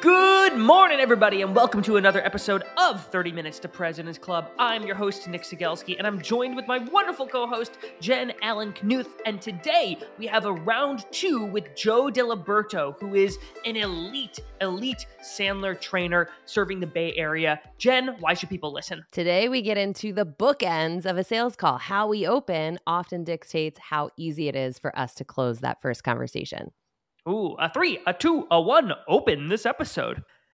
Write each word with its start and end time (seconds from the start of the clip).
Good 0.00 0.56
morning, 0.56 0.98
everybody, 0.98 1.42
and 1.42 1.54
welcome 1.54 1.80
to 1.82 1.96
another 1.96 2.24
episode 2.24 2.64
of 2.76 3.06
30 3.06 3.30
Minutes 3.30 3.60
to 3.60 3.68
President's 3.68 4.18
Club. 4.18 4.50
I'm 4.58 4.84
your 4.84 4.96
host, 4.96 5.28
Nick 5.28 5.42
Cegelski, 5.42 5.96
and 5.96 6.06
I'm 6.06 6.20
joined 6.20 6.56
with 6.56 6.66
my 6.66 6.78
wonderful 6.78 7.24
co 7.24 7.46
host, 7.46 7.78
Jen 8.00 8.32
Allen 8.42 8.72
Knuth. 8.72 9.20
And 9.26 9.40
today 9.40 9.96
we 10.18 10.26
have 10.26 10.44
a 10.44 10.52
round 10.52 11.06
two 11.12 11.44
with 11.44 11.76
Joe 11.76 12.10
Diliberto, 12.10 12.98
who 12.98 13.14
is 13.14 13.38
an 13.64 13.76
elite, 13.76 14.40
elite 14.60 15.06
Sandler 15.22 15.80
trainer 15.80 16.30
serving 16.46 16.80
the 16.80 16.86
Bay 16.88 17.14
Area. 17.14 17.60
Jen, 17.78 18.16
why 18.18 18.34
should 18.34 18.48
people 18.48 18.72
listen? 18.72 19.04
Today 19.12 19.48
we 19.48 19.62
get 19.62 19.78
into 19.78 20.12
the 20.12 20.26
bookends 20.26 21.06
of 21.06 21.16
a 21.16 21.22
sales 21.22 21.54
call. 21.54 21.78
How 21.78 22.08
we 22.08 22.26
open 22.26 22.80
often 22.88 23.22
dictates 23.22 23.78
how 23.78 24.10
easy 24.16 24.48
it 24.48 24.56
is 24.56 24.80
for 24.80 24.98
us 24.98 25.14
to 25.14 25.24
close 25.24 25.60
that 25.60 25.80
first 25.80 26.02
conversation. 26.02 26.72
Ooh, 27.28 27.56
a 27.58 27.68
three, 27.68 27.98
a 28.06 28.12
two, 28.12 28.46
a 28.50 28.60
one, 28.60 28.92
open 29.08 29.48
this 29.48 29.66
episode. 29.66 30.22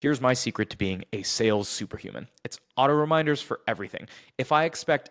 Here's 0.00 0.20
my 0.20 0.34
secret 0.34 0.70
to 0.70 0.76
being 0.76 1.04
a 1.12 1.22
sales 1.22 1.68
superhuman 1.68 2.28
it's 2.44 2.60
auto 2.76 2.92
reminders 2.92 3.40
for 3.40 3.60
everything. 3.66 4.08
If 4.38 4.52
I 4.52 4.64
expect 4.64 5.10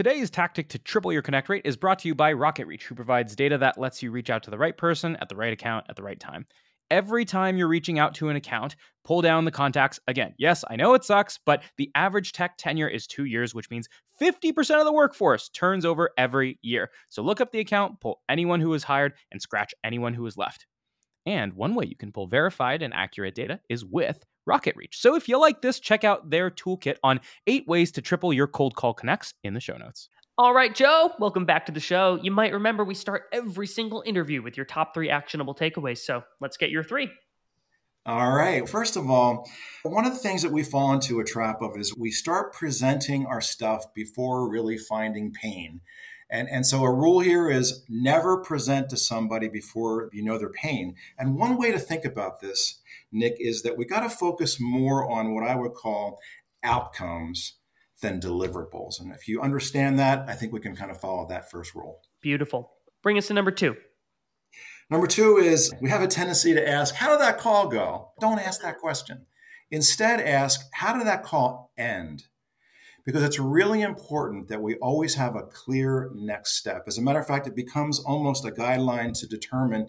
Today's 0.00 0.30
tactic 0.30 0.70
to 0.70 0.78
triple 0.78 1.12
your 1.12 1.20
connect 1.20 1.50
rate 1.50 1.66
is 1.66 1.76
brought 1.76 1.98
to 1.98 2.08
you 2.08 2.14
by 2.14 2.32
RocketReach, 2.32 2.84
who 2.84 2.94
provides 2.94 3.36
data 3.36 3.58
that 3.58 3.76
lets 3.76 4.02
you 4.02 4.10
reach 4.10 4.30
out 4.30 4.42
to 4.44 4.50
the 4.50 4.56
right 4.56 4.74
person 4.74 5.14
at 5.16 5.28
the 5.28 5.36
right 5.36 5.52
account 5.52 5.84
at 5.90 5.96
the 5.96 6.02
right 6.02 6.18
time. 6.18 6.46
Every 6.90 7.26
time 7.26 7.58
you're 7.58 7.68
reaching 7.68 7.98
out 7.98 8.14
to 8.14 8.30
an 8.30 8.36
account, 8.36 8.76
pull 9.04 9.20
down 9.20 9.44
the 9.44 9.50
contacts 9.50 10.00
again. 10.08 10.32
Yes, 10.38 10.64
I 10.70 10.76
know 10.76 10.94
it 10.94 11.04
sucks, 11.04 11.38
but 11.44 11.64
the 11.76 11.90
average 11.94 12.32
tech 12.32 12.56
tenure 12.56 12.88
is 12.88 13.06
two 13.06 13.26
years, 13.26 13.54
which 13.54 13.68
means 13.68 13.90
50% 14.18 14.78
of 14.78 14.86
the 14.86 14.92
workforce 14.92 15.50
turns 15.50 15.84
over 15.84 16.08
every 16.16 16.58
year. 16.62 16.88
So 17.10 17.20
look 17.20 17.42
up 17.42 17.52
the 17.52 17.60
account, 17.60 18.00
pull 18.00 18.22
anyone 18.26 18.60
who 18.60 18.70
was 18.70 18.84
hired, 18.84 19.12
and 19.30 19.42
scratch 19.42 19.74
anyone 19.84 20.14
who 20.14 20.22
was 20.22 20.38
left. 20.38 20.64
And 21.26 21.52
one 21.54 21.74
way 21.74 21.86
you 21.86 21.96
can 21.96 22.12
pull 22.12 22.26
verified 22.26 22.82
and 22.82 22.94
accurate 22.94 23.34
data 23.34 23.60
is 23.68 23.84
with 23.84 24.24
RocketReach. 24.48 24.94
So 24.94 25.14
if 25.14 25.28
you 25.28 25.38
like 25.38 25.62
this, 25.62 25.78
check 25.78 26.04
out 26.04 26.30
their 26.30 26.50
toolkit 26.50 26.96
on 27.02 27.20
eight 27.46 27.66
ways 27.66 27.92
to 27.92 28.02
triple 28.02 28.32
your 28.32 28.46
cold 28.46 28.74
call 28.74 28.94
connects 28.94 29.34
in 29.44 29.54
the 29.54 29.60
show 29.60 29.76
notes. 29.76 30.08
All 30.38 30.54
right, 30.54 30.74
Joe, 30.74 31.12
welcome 31.18 31.44
back 31.44 31.66
to 31.66 31.72
the 31.72 31.80
show. 31.80 32.18
You 32.22 32.30
might 32.30 32.54
remember 32.54 32.82
we 32.82 32.94
start 32.94 33.24
every 33.32 33.66
single 33.66 34.02
interview 34.06 34.42
with 34.42 34.56
your 34.56 34.64
top 34.64 34.94
three 34.94 35.10
actionable 35.10 35.54
takeaways. 35.54 35.98
So 35.98 36.22
let's 36.40 36.56
get 36.56 36.70
your 36.70 36.82
three. 36.82 37.10
All 38.06 38.32
right. 38.32 38.66
First 38.66 38.96
of 38.96 39.10
all, 39.10 39.46
one 39.82 40.06
of 40.06 40.14
the 40.14 40.18
things 40.18 40.40
that 40.40 40.50
we 40.50 40.62
fall 40.62 40.94
into 40.94 41.20
a 41.20 41.24
trap 41.24 41.60
of 41.60 41.76
is 41.76 41.94
we 41.94 42.10
start 42.10 42.54
presenting 42.54 43.26
our 43.26 43.42
stuff 43.42 43.92
before 43.92 44.48
really 44.48 44.78
finding 44.78 45.30
pain. 45.30 45.82
And, 46.30 46.48
and 46.48 46.66
so 46.66 46.84
a 46.84 46.92
rule 46.92 47.20
here 47.20 47.50
is 47.50 47.84
never 47.88 48.36
present 48.36 48.88
to 48.90 48.96
somebody 48.96 49.48
before 49.48 50.10
you 50.12 50.22
know 50.22 50.38
their 50.38 50.50
pain. 50.50 50.94
And 51.18 51.36
one 51.36 51.56
way 51.56 51.72
to 51.72 51.78
think 51.78 52.04
about 52.04 52.40
this 52.40 52.80
Nick, 53.12 53.36
is 53.38 53.62
that 53.62 53.76
we 53.76 53.84
got 53.84 54.00
to 54.00 54.08
focus 54.08 54.58
more 54.60 55.10
on 55.10 55.34
what 55.34 55.44
I 55.44 55.56
would 55.56 55.74
call 55.74 56.18
outcomes 56.62 57.54
than 58.00 58.20
deliverables. 58.20 59.00
And 59.00 59.12
if 59.12 59.28
you 59.28 59.40
understand 59.40 59.98
that, 59.98 60.28
I 60.28 60.34
think 60.34 60.52
we 60.52 60.60
can 60.60 60.76
kind 60.76 60.90
of 60.90 61.00
follow 61.00 61.26
that 61.28 61.50
first 61.50 61.74
rule. 61.74 62.00
Beautiful. 62.20 62.72
Bring 63.02 63.18
us 63.18 63.26
to 63.28 63.34
number 63.34 63.50
two. 63.50 63.76
Number 64.90 65.06
two 65.06 65.36
is 65.36 65.72
we 65.80 65.90
have 65.90 66.02
a 66.02 66.08
tendency 66.08 66.52
to 66.54 66.68
ask, 66.68 66.94
How 66.94 67.10
did 67.10 67.20
that 67.20 67.38
call 67.38 67.68
go? 67.68 68.10
Don't 68.20 68.38
ask 68.38 68.60
that 68.62 68.78
question. 68.78 69.26
Instead, 69.70 70.20
ask, 70.20 70.60
How 70.72 70.96
did 70.96 71.06
that 71.06 71.22
call 71.22 71.72
end? 71.78 72.24
Because 73.04 73.22
it's 73.22 73.38
really 73.38 73.82
important 73.82 74.48
that 74.48 74.62
we 74.62 74.76
always 74.76 75.14
have 75.14 75.36
a 75.36 75.42
clear 75.42 76.10
next 76.14 76.56
step. 76.56 76.84
As 76.86 76.98
a 76.98 77.02
matter 77.02 77.18
of 77.18 77.26
fact, 77.26 77.46
it 77.46 77.56
becomes 77.56 77.98
almost 77.98 78.44
a 78.44 78.50
guideline 78.50 79.18
to 79.20 79.26
determine 79.26 79.88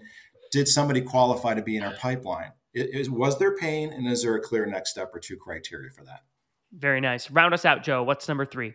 did 0.51 0.67
somebody 0.67 1.01
qualify 1.01 1.53
to 1.53 1.61
be 1.61 1.77
in 1.77 1.83
our 1.83 1.94
pipeline? 1.94 2.51
Is, 2.73 3.09
was 3.09 3.38
there 3.39 3.55
pain, 3.55 3.91
and 3.91 4.07
is 4.07 4.23
there 4.23 4.35
a 4.35 4.41
clear 4.41 4.66
next 4.66 4.91
step 4.91 5.11
or 5.13 5.19
two 5.19 5.38
criteria 5.38 5.89
for 5.91 6.03
that? 6.05 6.21
Very 6.73 7.01
nice. 7.01 7.29
Round 7.29 7.53
us 7.53 7.66
out, 7.66 7.83
Joe. 7.83 8.03
What's 8.03 8.27
number 8.27 8.45
three? 8.45 8.73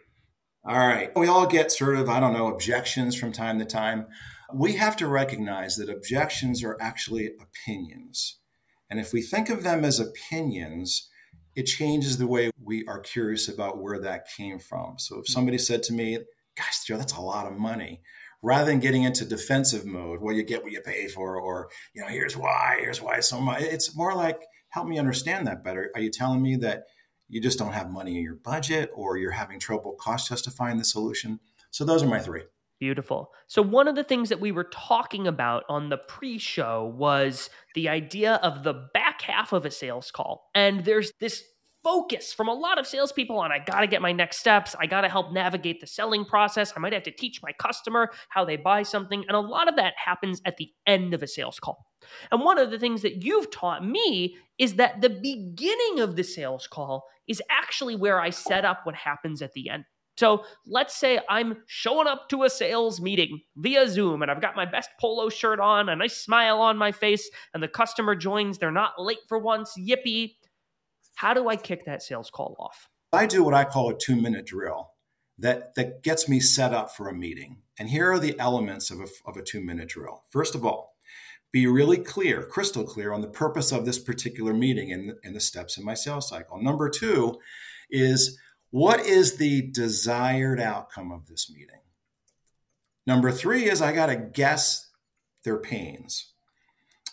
All 0.67 0.79
right. 0.79 1.11
We 1.17 1.29
all 1.29 1.47
get 1.47 1.73
sort 1.73 1.97
of, 1.97 2.09
I 2.09 2.21
don't 2.21 2.33
know, 2.33 2.49
objections 2.49 3.15
from 3.15 3.33
time 3.33 3.59
to 3.59 3.65
time. 3.65 4.07
We 4.53 4.73
have 4.73 4.97
to 4.99 5.07
recognize 5.07 5.77
that 5.77 5.89
objections 5.89 6.63
are 6.63 6.77
actually 6.81 7.31
opinions. 7.41 8.39
And 8.91 9.01
if 9.01 9.13
we 9.13 9.23
think 9.23 9.49
of 9.49 9.63
them 9.63 9.85
as 9.85 9.99
opinions, 9.99 11.09
it 11.57 11.65
changes 11.65 12.19
the 12.19 12.27
way 12.27 12.51
we 12.63 12.85
are 12.87 13.01
curious 13.01 13.49
about 13.49 13.79
where 13.79 13.99
that 13.99 14.29
came 14.37 14.59
from. 14.59 14.99
So 14.99 15.19
if 15.21 15.29
somebody 15.29 15.59
said 15.59 15.83
to 15.85 15.93
me, 15.93 16.19
Gosh, 16.57 16.85
Joe, 16.87 16.97
that's 16.97 17.13
a 17.13 17.21
lot 17.21 17.47
of 17.47 17.59
money 17.59 18.01
rather 18.43 18.67
than 18.67 18.81
getting 18.81 19.03
into 19.03 19.25
defensive 19.25 19.85
mode 19.85 20.21
well, 20.21 20.35
you 20.35 20.43
get 20.43 20.63
what 20.63 20.73
you 20.73 20.81
pay 20.81 21.09
for 21.09 21.37
or 21.41 21.69
you 21.95 22.01
know 22.03 22.09
here's 22.09 22.37
why 22.37 22.77
here's 22.81 23.03
why 23.03 23.19
so 23.21 23.41
much 23.41 23.63
it's 23.63 23.97
more 23.97 24.15
like 24.15 24.41
help 24.71 24.87
me 24.87 24.99
understand 24.99 25.47
that 25.47 25.65
better. 25.65 25.91
Are 25.95 26.01
you 26.01 26.11
telling 26.11 26.43
me 26.43 26.57
that 26.57 26.85
you 27.29 27.41
just 27.41 27.59
don't 27.59 27.73
have 27.73 27.91
money 27.91 28.17
in 28.17 28.23
your 28.23 28.37
budget 28.37 28.91
or 28.95 29.17
you're 29.17 29.31
having 29.31 29.59
trouble 29.59 29.97
cost 29.99 30.29
justifying 30.29 30.79
the 30.79 30.85
solution? 30.85 31.41
So 31.71 31.85
those 31.85 32.03
are 32.03 32.09
my 32.09 32.21
three 32.21 32.45
Beautiful. 32.79 33.33
So, 33.47 33.63
one 33.63 33.89
of 33.89 33.95
the 33.95 34.05
things 34.05 34.29
that 34.29 34.41
we 34.41 34.53
were 34.53 34.69
talking 34.71 35.27
about 35.27 35.65
on 35.69 35.89
the 35.89 35.97
pre 35.97 36.37
show 36.37 36.93
was 36.97 37.49
the 37.75 37.89
idea 37.89 38.35
of 38.43 38.65
the 38.65 38.89
back 38.93 39.23
half 39.23 39.55
of 39.55 39.65
a 39.65 39.71
sales 39.71 40.11
call. 40.11 40.51
And 40.55 40.85
there's 40.85 41.11
this 41.19 41.43
focus 41.87 42.33
from 42.33 42.49
a 42.49 42.53
lot 42.53 42.81
of 42.81 42.87
salespeople 42.87 43.39
on 43.39 43.53
I 43.53 43.61
got 43.61 43.81
to 43.81 43.87
get 43.87 44.03
my 44.03 44.11
next 44.11 44.39
steps. 44.39 44.75
I 44.79 44.87
got 44.87 45.03
to 45.03 45.09
help 45.09 45.33
navigate 45.33 45.81
the 45.81 45.87
selling 45.87 46.25
process. 46.25 46.73
I 46.77 46.81
might 46.81 46.93
have 46.93 47.05
to 47.05 47.13
teach 47.13 47.41
my 47.43 47.53
customer 47.53 48.11
how 48.29 48.45
they 48.45 48.57
buy 48.57 48.83
something. 48.83 49.25
And 49.29 49.37
a 49.37 49.41
lot 49.41 49.69
of 49.69 49.77
that 49.77 49.95
happens 49.97 50.43
at 50.45 50.57
the 50.57 50.69
end 50.87 51.15
of 51.15 51.23
a 51.23 51.29
sales 51.29 51.61
call. 51.61 51.87
And 52.33 52.43
one 52.43 52.59
of 52.59 52.73
the 52.73 52.79
things 52.79 53.03
that 53.03 53.23
you've 53.23 53.53
taught 53.53 53.87
me 53.87 54.37
is 54.59 54.75
that 54.75 55.01
the 55.01 55.11
beginning 55.11 56.01
of 56.01 56.17
the 56.17 56.25
sales 56.25 56.67
call 56.67 57.05
is 57.29 57.41
actually 57.49 57.95
where 57.95 58.21
I 58.21 58.31
set 58.31 58.65
up 58.65 58.81
what 58.83 58.97
happens 58.97 59.41
at 59.41 59.53
the 59.53 59.71
end. 59.71 59.85
So 60.17 60.45
let's 60.67 60.95
say 60.95 61.21
I'm 61.29 61.59
showing 61.67 62.07
up 62.07 62.29
to 62.31 62.45
a 62.45 62.51
sales 62.51 63.01
meeting 63.01 63.41
via 63.57 63.89
Zoom 63.89 64.23
and 64.23 64.31
I've 64.31 64.41
got 64.41 64.57
my 64.57 64.65
best 64.65 64.91
polo 64.99 65.29
shirt 65.29 65.61
on, 65.61 65.89
a 65.89 65.97
nice 65.97 66.17
smile 66.17 66.61
on 66.61 66.79
my 66.79 66.91
face, 66.91 67.29
and 67.53 67.63
the 67.63 67.69
customer 67.69 68.15
joins. 68.15 68.59
They're 68.59 68.71
not 68.71 69.01
late 69.01 69.19
for 69.29 69.39
once. 69.39 69.75
Yippee. 69.79 70.37
How 71.15 71.35
do 71.35 71.49
I 71.49 71.57
kick 71.57 71.85
that 71.87 72.03
sales 72.03 72.31
call 72.31 72.57
off? 72.59 72.89
I 73.13 73.27
do 73.27 73.45
what 73.45 73.55
I 73.55 73.65
call 73.65 73.91
a 73.91 73.97
two 73.97 74.17
minute 74.17 74.47
drill 74.47 74.91
that, 75.39 75.75
that 75.75 76.03
gets 76.03 76.29
me 76.29 76.41
set 76.41 76.73
up 76.73 76.95
for 76.95 77.09
a 77.09 77.15
meeting. 77.15 77.59
And 77.79 77.91
here 77.91 78.11
are 78.11 78.19
the 78.19 78.39
elements 78.39 78.91
of 78.91 79.01
a, 79.01 79.07
of 79.27 79.37
a 79.37 79.43
two 79.43 79.61
minute 79.61 79.89
drill. 79.89 80.25
First 80.31 80.55
of 80.55 80.65
all, 80.65 80.97
be 81.53 81.67
really 81.67 81.99
clear, 81.99 82.43
crystal 82.43 82.85
clear 82.85 83.13
on 83.13 83.21
the 83.21 83.29
purpose 83.29 83.71
of 83.71 83.87
this 83.87 83.99
particular 83.99 84.53
meeting 84.53 84.93
and, 84.93 85.13
and 85.23 85.35
the 85.35 85.41
steps 85.41 85.79
in 85.79 85.85
my 85.85 85.95
sales 85.95 86.29
cycle. 86.29 86.61
Number 86.61 86.89
two 86.89 87.39
is 87.91 88.39
what 88.77 89.01
is 89.07 89.39
the 89.39 89.63
desired 89.71 90.61
outcome 90.61 91.11
of 91.11 91.29
this 91.29 91.51
meeting? 91.51 91.81
Number 93.07 93.33
three 93.33 93.71
is 93.71 93.81
I 93.81 93.93
got 93.93 94.07
to 94.09 94.17
guess 94.17 94.91
their 95.45 95.57
pains. 95.57 96.35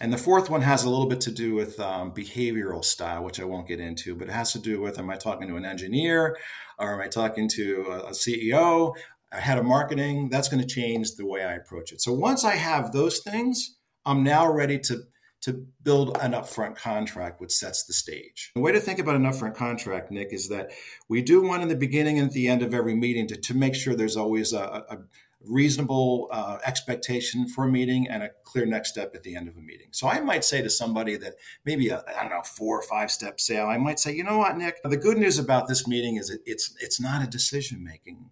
And 0.01 0.11
the 0.11 0.17
fourth 0.17 0.49
one 0.49 0.59
has 0.63 0.83
a 0.83 0.89
little 0.89 1.05
bit 1.05 1.21
to 1.21 1.31
do 1.31 1.55
with 1.55 1.79
um, 1.79 2.13
behavioral 2.13 2.83
style, 2.83 3.23
which 3.23 3.39
I 3.39 3.45
won't 3.45 3.65
get 3.65 3.79
into, 3.79 4.13
but 4.13 4.27
it 4.27 4.33
has 4.33 4.51
to 4.51 4.59
do 4.59 4.81
with 4.81 4.99
am 4.99 5.09
I 5.09 5.15
talking 5.15 5.47
to 5.47 5.55
an 5.55 5.63
engineer 5.63 6.37
or 6.79 6.95
am 6.95 6.99
I 6.99 7.07
talking 7.07 7.47
to 7.51 7.85
a, 7.87 7.99
a 8.07 8.11
CEO, 8.11 8.93
a 9.31 9.39
head 9.39 9.57
of 9.57 9.63
marketing? 9.63 10.27
That's 10.27 10.49
going 10.49 10.61
to 10.61 10.67
change 10.67 11.15
the 11.15 11.25
way 11.25 11.45
I 11.45 11.53
approach 11.53 11.93
it. 11.93 12.01
So 12.01 12.11
once 12.11 12.43
I 12.43 12.55
have 12.55 12.91
those 12.91 13.19
things, 13.19 13.77
I'm 14.05 14.21
now 14.21 14.51
ready 14.51 14.79
to 14.79 15.03
to 15.43 15.65
build 15.83 16.17
an 16.21 16.31
upfront 16.31 16.77
contract, 16.77 17.41
which 17.41 17.51
sets 17.51 17.83
the 17.83 17.91
stage. 17.91 18.51
The 18.55 18.61
way 18.61 18.71
to 18.71 18.79
think 18.79 18.99
about 18.99 19.17
an 19.17 19.23
upfront 19.23 19.55
contract, 19.55 20.09
Nick, 20.09 20.31
is 20.31 20.47
that 20.47 20.71
we 21.09 21.21
do 21.21 21.41
one 21.41 21.61
in 21.61 21.67
the 21.67 21.75
beginning 21.75 22.17
and 22.17 22.27
at 22.27 22.33
the 22.33 22.47
end 22.47 22.61
of 22.61 22.73
every 22.73 22.95
meeting 22.95 23.27
to, 23.27 23.35
to 23.35 23.53
make 23.53 23.75
sure 23.75 23.93
there's 23.93 24.15
always 24.15 24.53
a, 24.53 24.85
a 24.89 24.97
reasonable 25.45 26.29
uh, 26.31 26.59
expectation 26.65 27.45
for 27.45 27.65
a 27.65 27.67
meeting 27.67 28.07
and 28.07 28.23
a 28.23 28.29
clear 28.45 28.65
next 28.65 28.91
step 28.91 29.13
at 29.15 29.23
the 29.23 29.35
end 29.35 29.49
of 29.49 29.57
a 29.57 29.61
meeting. 29.61 29.87
So 29.91 30.07
I 30.07 30.21
might 30.21 30.45
say 30.45 30.61
to 30.61 30.69
somebody 30.69 31.17
that 31.17 31.33
maybe 31.65 31.91
I 31.91 32.01
don't 32.21 32.29
know 32.29 32.41
four 32.43 32.79
or 32.79 32.83
five 32.83 33.11
step 33.11 33.41
sale. 33.41 33.67
I 33.67 33.77
might 33.77 33.99
say, 33.99 34.15
you 34.15 34.23
know 34.23 34.37
what, 34.37 34.57
Nick, 34.57 34.81
the 34.85 34.95
good 34.95 35.17
news 35.17 35.39
about 35.39 35.67
this 35.67 35.85
meeting 35.87 36.15
is 36.15 36.29
it, 36.29 36.39
it's 36.45 36.73
it's 36.79 37.01
not 37.01 37.21
a 37.21 37.27
decision 37.27 37.83
making 37.83 38.29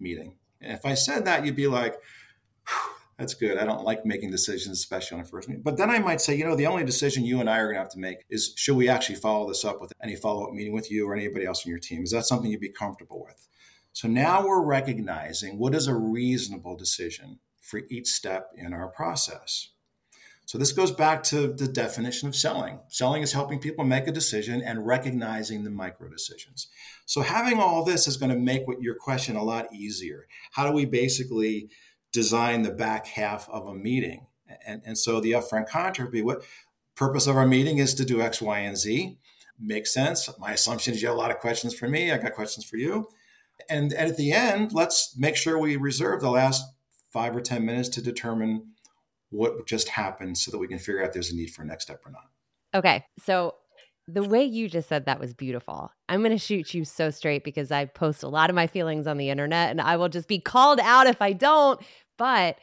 meeting. 0.00 0.36
And 0.62 0.72
if 0.72 0.86
I 0.86 0.94
said 0.94 1.26
that, 1.26 1.44
you'd 1.44 1.56
be 1.56 1.66
like. 1.66 1.96
That's 3.18 3.34
good. 3.34 3.56
I 3.56 3.64
don't 3.64 3.84
like 3.84 4.04
making 4.04 4.30
decisions, 4.30 4.78
especially 4.78 5.16
on 5.16 5.24
a 5.24 5.26
first 5.26 5.48
meeting. 5.48 5.62
But 5.62 5.78
then 5.78 5.90
I 5.90 5.98
might 5.98 6.20
say, 6.20 6.34
you 6.34 6.44
know, 6.44 6.54
the 6.54 6.66
only 6.66 6.84
decision 6.84 7.24
you 7.24 7.40
and 7.40 7.48
I 7.48 7.58
are 7.58 7.64
going 7.64 7.76
to 7.76 7.80
have 7.80 7.90
to 7.92 7.98
make 7.98 8.18
is 8.28 8.52
should 8.56 8.76
we 8.76 8.88
actually 8.88 9.16
follow 9.16 9.48
this 9.48 9.64
up 9.64 9.80
with 9.80 9.92
any 10.02 10.16
follow 10.16 10.44
up 10.46 10.52
meeting 10.52 10.74
with 10.74 10.90
you 10.90 11.08
or 11.08 11.14
anybody 11.14 11.46
else 11.46 11.64
on 11.64 11.70
your 11.70 11.78
team? 11.78 12.02
Is 12.02 12.10
that 12.10 12.26
something 12.26 12.50
you'd 12.50 12.60
be 12.60 12.68
comfortable 12.68 13.24
with? 13.24 13.48
So 13.92 14.06
now 14.08 14.46
we're 14.46 14.64
recognizing 14.64 15.58
what 15.58 15.74
is 15.74 15.86
a 15.86 15.94
reasonable 15.94 16.76
decision 16.76 17.38
for 17.62 17.80
each 17.88 18.08
step 18.08 18.50
in 18.54 18.74
our 18.74 18.88
process. 18.88 19.70
So 20.44 20.58
this 20.58 20.72
goes 20.72 20.92
back 20.92 21.24
to 21.24 21.48
the 21.48 21.66
definition 21.66 22.28
of 22.28 22.36
selling. 22.36 22.78
Selling 22.88 23.22
is 23.22 23.32
helping 23.32 23.58
people 23.58 23.84
make 23.84 24.06
a 24.06 24.12
decision 24.12 24.62
and 24.62 24.86
recognizing 24.86 25.64
the 25.64 25.70
micro 25.70 26.08
decisions. 26.08 26.68
So 27.04 27.22
having 27.22 27.58
all 27.58 27.82
this 27.82 28.06
is 28.06 28.16
going 28.16 28.30
to 28.30 28.38
make 28.38 28.68
what 28.68 28.80
your 28.80 28.94
question 28.94 29.34
a 29.34 29.42
lot 29.42 29.72
easier. 29.74 30.26
How 30.52 30.66
do 30.66 30.72
we 30.72 30.84
basically 30.84 31.68
design 32.16 32.62
the 32.62 32.70
back 32.70 33.06
half 33.06 33.46
of 33.50 33.66
a 33.66 33.74
meeting. 33.74 34.26
And, 34.66 34.80
and 34.86 34.96
so 34.96 35.20
the 35.20 35.32
upfront 35.32 35.68
contract 35.68 36.10
be 36.10 36.22
what 36.22 36.42
purpose 36.94 37.26
of 37.26 37.36
our 37.36 37.46
meeting 37.46 37.76
is 37.76 37.92
to 37.94 38.06
do 38.06 38.22
X, 38.22 38.40
Y, 38.40 38.58
and 38.58 38.74
Z. 38.74 39.18
Makes 39.60 39.92
sense. 39.92 40.30
My 40.38 40.52
assumption 40.52 40.94
is 40.94 41.02
you 41.02 41.08
have 41.08 41.16
a 41.16 41.20
lot 41.20 41.30
of 41.30 41.36
questions 41.40 41.74
for 41.74 41.88
me. 41.88 42.10
I 42.10 42.16
got 42.16 42.32
questions 42.32 42.64
for 42.64 42.78
you. 42.78 43.08
And, 43.68 43.92
and 43.92 44.10
at 44.10 44.16
the 44.16 44.32
end, 44.32 44.72
let's 44.72 45.14
make 45.18 45.36
sure 45.36 45.58
we 45.58 45.76
reserve 45.76 46.22
the 46.22 46.30
last 46.30 46.64
five 47.12 47.36
or 47.36 47.42
10 47.42 47.66
minutes 47.66 47.90
to 47.90 48.00
determine 48.00 48.72
what 49.28 49.66
just 49.66 49.90
happened 49.90 50.38
so 50.38 50.50
that 50.50 50.58
we 50.58 50.68
can 50.68 50.78
figure 50.78 51.04
out 51.04 51.12
there's 51.12 51.30
a 51.30 51.36
need 51.36 51.50
for 51.50 51.62
a 51.62 51.66
next 51.66 51.84
step 51.84 52.00
or 52.06 52.12
not. 52.12 52.30
Okay. 52.74 53.04
So 53.22 53.56
the 54.08 54.22
way 54.22 54.44
you 54.44 54.68
just 54.68 54.88
said 54.88 55.06
that 55.06 55.18
was 55.18 55.34
beautiful. 55.34 55.90
I'm 56.08 56.20
going 56.20 56.30
to 56.30 56.38
shoot 56.38 56.72
you 56.72 56.84
so 56.84 57.10
straight 57.10 57.42
because 57.42 57.72
I 57.72 57.86
post 57.86 58.22
a 58.22 58.28
lot 58.28 58.50
of 58.50 58.56
my 58.56 58.68
feelings 58.68 59.06
on 59.06 59.16
the 59.16 59.30
internet 59.30 59.70
and 59.70 59.80
I 59.80 59.96
will 59.96 60.08
just 60.08 60.28
be 60.28 60.38
called 60.38 60.78
out 60.80 61.06
if 61.06 61.20
I 61.20 61.32
don't. 61.32 61.80
But 62.18 62.58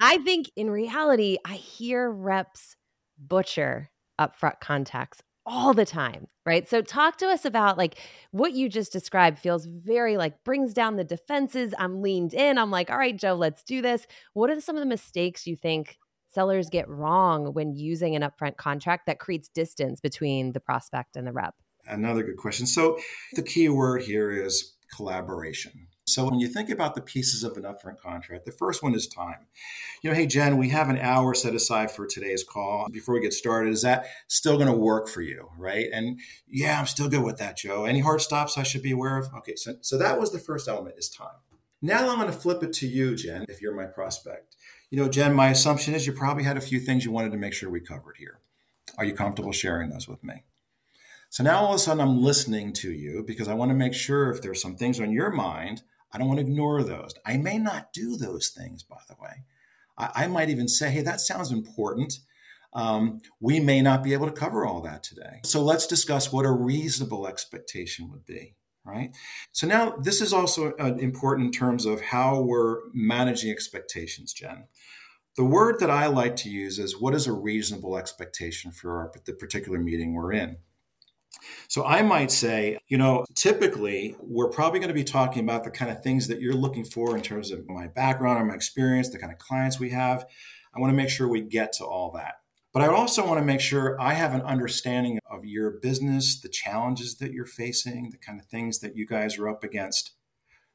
I 0.00 0.18
think 0.18 0.50
in 0.56 0.70
reality, 0.70 1.38
I 1.44 1.54
hear 1.54 2.10
reps 2.10 2.76
butcher 3.18 3.90
upfront 4.20 4.60
contracts 4.60 5.22
all 5.50 5.72
the 5.72 5.86
time, 5.86 6.26
right? 6.44 6.68
So 6.68 6.82
talk 6.82 7.16
to 7.18 7.26
us 7.26 7.46
about 7.46 7.78
like 7.78 7.98
what 8.32 8.52
you 8.52 8.68
just 8.68 8.92
described 8.92 9.38
feels 9.38 9.66
very 9.66 10.18
like 10.18 10.44
brings 10.44 10.74
down 10.74 10.96
the 10.96 11.04
defenses. 11.04 11.72
I'm 11.78 12.02
leaned 12.02 12.34
in. 12.34 12.58
I'm 12.58 12.70
like, 12.70 12.90
all 12.90 12.98
right, 12.98 13.16
Joe, 13.16 13.34
let's 13.34 13.62
do 13.62 13.80
this. 13.80 14.06
What 14.34 14.50
are 14.50 14.60
some 14.60 14.76
of 14.76 14.80
the 14.80 14.86
mistakes 14.86 15.46
you 15.46 15.56
think 15.56 15.96
sellers 16.28 16.68
get 16.68 16.86
wrong 16.88 17.54
when 17.54 17.74
using 17.74 18.14
an 18.14 18.22
upfront 18.22 18.58
contract 18.58 19.06
that 19.06 19.18
creates 19.18 19.48
distance 19.48 20.00
between 20.00 20.52
the 20.52 20.60
prospect 20.60 21.16
and 21.16 21.26
the 21.26 21.32
rep? 21.32 21.54
Another 21.86 22.22
good 22.22 22.36
question. 22.36 22.66
So 22.66 22.98
the 23.32 23.42
key 23.42 23.70
word 23.70 24.02
here 24.02 24.30
is 24.30 24.74
collaboration. 24.94 25.87
So 26.08 26.24
when 26.24 26.40
you 26.40 26.48
think 26.48 26.70
about 26.70 26.94
the 26.94 27.00
pieces 27.00 27.44
of 27.44 27.56
an 27.56 27.64
upfront 27.64 27.98
contract, 28.00 28.46
the 28.46 28.52
first 28.52 28.82
one 28.82 28.94
is 28.94 29.06
time. 29.06 29.46
You 30.02 30.10
know, 30.10 30.16
hey 30.16 30.26
Jen, 30.26 30.56
we 30.56 30.70
have 30.70 30.88
an 30.88 30.98
hour 30.98 31.34
set 31.34 31.54
aside 31.54 31.90
for 31.90 32.06
today's 32.06 32.42
call. 32.42 32.88
Before 32.90 33.14
we 33.14 33.20
get 33.20 33.34
started, 33.34 33.72
is 33.72 33.82
that 33.82 34.06
still 34.26 34.56
going 34.56 34.70
to 34.70 34.76
work 34.76 35.08
for 35.08 35.20
you, 35.20 35.50
right? 35.58 35.86
And 35.92 36.18
yeah, 36.46 36.78
I'm 36.80 36.86
still 36.86 37.08
good 37.08 37.22
with 37.22 37.38
that, 37.38 37.58
Joe. 37.58 37.84
Any 37.84 38.00
hard 38.00 38.20
stops 38.20 38.56
I 38.56 38.62
should 38.62 38.82
be 38.82 38.92
aware 38.92 39.18
of? 39.18 39.28
Okay, 39.38 39.54
so 39.56 39.74
so 39.82 39.98
that 39.98 40.18
was 40.18 40.32
the 40.32 40.38
first 40.38 40.68
element 40.68 40.96
is 40.98 41.10
time. 41.10 41.28
Now 41.82 42.08
I'm 42.08 42.18
going 42.18 42.32
to 42.32 42.36
flip 42.36 42.62
it 42.62 42.72
to 42.74 42.88
you, 42.88 43.14
Jen, 43.14 43.44
if 43.48 43.60
you're 43.60 43.74
my 43.74 43.86
prospect. 43.86 44.56
You 44.90 44.98
know, 44.98 45.08
Jen, 45.08 45.34
my 45.34 45.50
assumption 45.50 45.94
is 45.94 46.06
you 46.06 46.12
probably 46.12 46.44
had 46.44 46.56
a 46.56 46.62
few 46.62 46.80
things 46.80 47.04
you 47.04 47.12
wanted 47.12 47.32
to 47.32 47.38
make 47.38 47.52
sure 47.52 47.70
we 47.70 47.80
covered 47.80 48.16
here. 48.18 48.40
Are 48.96 49.04
you 49.04 49.14
comfortable 49.14 49.52
sharing 49.52 49.90
those 49.90 50.08
with 50.08 50.24
me? 50.24 50.44
So 51.30 51.44
now 51.44 51.60
all 51.60 51.74
of 51.74 51.76
a 51.76 51.78
sudden 51.78 52.00
I'm 52.00 52.22
listening 52.22 52.72
to 52.74 52.90
you 52.90 53.22
because 53.26 53.48
I 53.48 53.54
want 53.54 53.70
to 53.70 53.74
make 53.74 53.92
sure 53.92 54.30
if 54.30 54.40
there's 54.40 54.62
some 54.62 54.76
things 54.76 54.98
on 54.98 55.12
your 55.12 55.30
mind 55.30 55.82
I 56.12 56.18
don't 56.18 56.28
want 56.28 56.40
to 56.40 56.46
ignore 56.46 56.82
those. 56.82 57.14
I 57.26 57.36
may 57.36 57.58
not 57.58 57.92
do 57.92 58.16
those 58.16 58.48
things, 58.48 58.82
by 58.82 58.98
the 59.08 59.16
way. 59.20 59.44
I, 59.96 60.24
I 60.24 60.26
might 60.26 60.48
even 60.48 60.68
say, 60.68 60.90
hey, 60.90 61.02
that 61.02 61.20
sounds 61.20 61.52
important. 61.52 62.18
Um, 62.72 63.20
we 63.40 63.60
may 63.60 63.80
not 63.80 64.02
be 64.02 64.12
able 64.12 64.26
to 64.26 64.32
cover 64.32 64.66
all 64.66 64.80
that 64.82 65.02
today. 65.02 65.40
So 65.44 65.62
let's 65.62 65.86
discuss 65.86 66.32
what 66.32 66.44
a 66.44 66.50
reasonable 66.50 67.26
expectation 67.26 68.10
would 68.10 68.26
be, 68.26 68.56
right? 68.84 69.10
So 69.52 69.66
now 69.66 69.96
this 69.96 70.20
is 70.20 70.32
also 70.32 70.72
uh, 70.78 70.94
important 70.98 71.46
in 71.46 71.52
terms 71.52 71.86
of 71.86 72.00
how 72.00 72.40
we're 72.40 72.80
managing 72.92 73.50
expectations, 73.50 74.32
Jen. 74.32 74.64
The 75.36 75.44
word 75.44 75.78
that 75.80 75.90
I 75.90 76.06
like 76.06 76.36
to 76.36 76.50
use 76.50 76.78
is 76.78 77.00
what 77.00 77.14
is 77.14 77.26
a 77.26 77.32
reasonable 77.32 77.96
expectation 77.96 78.72
for 78.72 78.98
our, 78.98 79.12
the 79.24 79.32
particular 79.32 79.78
meeting 79.78 80.12
we're 80.12 80.32
in? 80.32 80.58
So 81.68 81.84
I 81.84 82.02
might 82.02 82.30
say, 82.30 82.78
you 82.88 82.98
know, 82.98 83.24
typically 83.34 84.16
we're 84.20 84.48
probably 84.48 84.80
going 84.80 84.88
to 84.88 84.94
be 84.94 85.04
talking 85.04 85.42
about 85.42 85.64
the 85.64 85.70
kind 85.70 85.90
of 85.90 86.02
things 86.02 86.26
that 86.28 86.40
you're 86.40 86.54
looking 86.54 86.84
for 86.84 87.16
in 87.16 87.22
terms 87.22 87.50
of 87.50 87.68
my 87.68 87.88
background 87.88 88.40
or 88.40 88.44
my 88.44 88.54
experience, 88.54 89.10
the 89.10 89.18
kind 89.18 89.32
of 89.32 89.38
clients 89.38 89.78
we 89.78 89.90
have. 89.90 90.24
I 90.74 90.80
want 90.80 90.92
to 90.92 90.96
make 90.96 91.10
sure 91.10 91.28
we 91.28 91.42
get 91.42 91.72
to 91.74 91.84
all 91.84 92.10
that. 92.12 92.36
But 92.72 92.82
I 92.82 92.88
also 92.88 93.26
want 93.26 93.38
to 93.38 93.44
make 93.44 93.60
sure 93.60 94.00
I 94.00 94.12
have 94.12 94.34
an 94.34 94.42
understanding 94.42 95.18
of 95.30 95.44
your 95.44 95.72
business, 95.82 96.40
the 96.40 96.48
challenges 96.48 97.16
that 97.16 97.32
you're 97.32 97.46
facing, 97.46 98.10
the 98.10 98.18
kind 98.18 98.38
of 98.38 98.46
things 98.46 98.80
that 98.80 98.94
you 98.94 99.06
guys 99.06 99.38
are 99.38 99.48
up 99.48 99.64
against. 99.64 100.12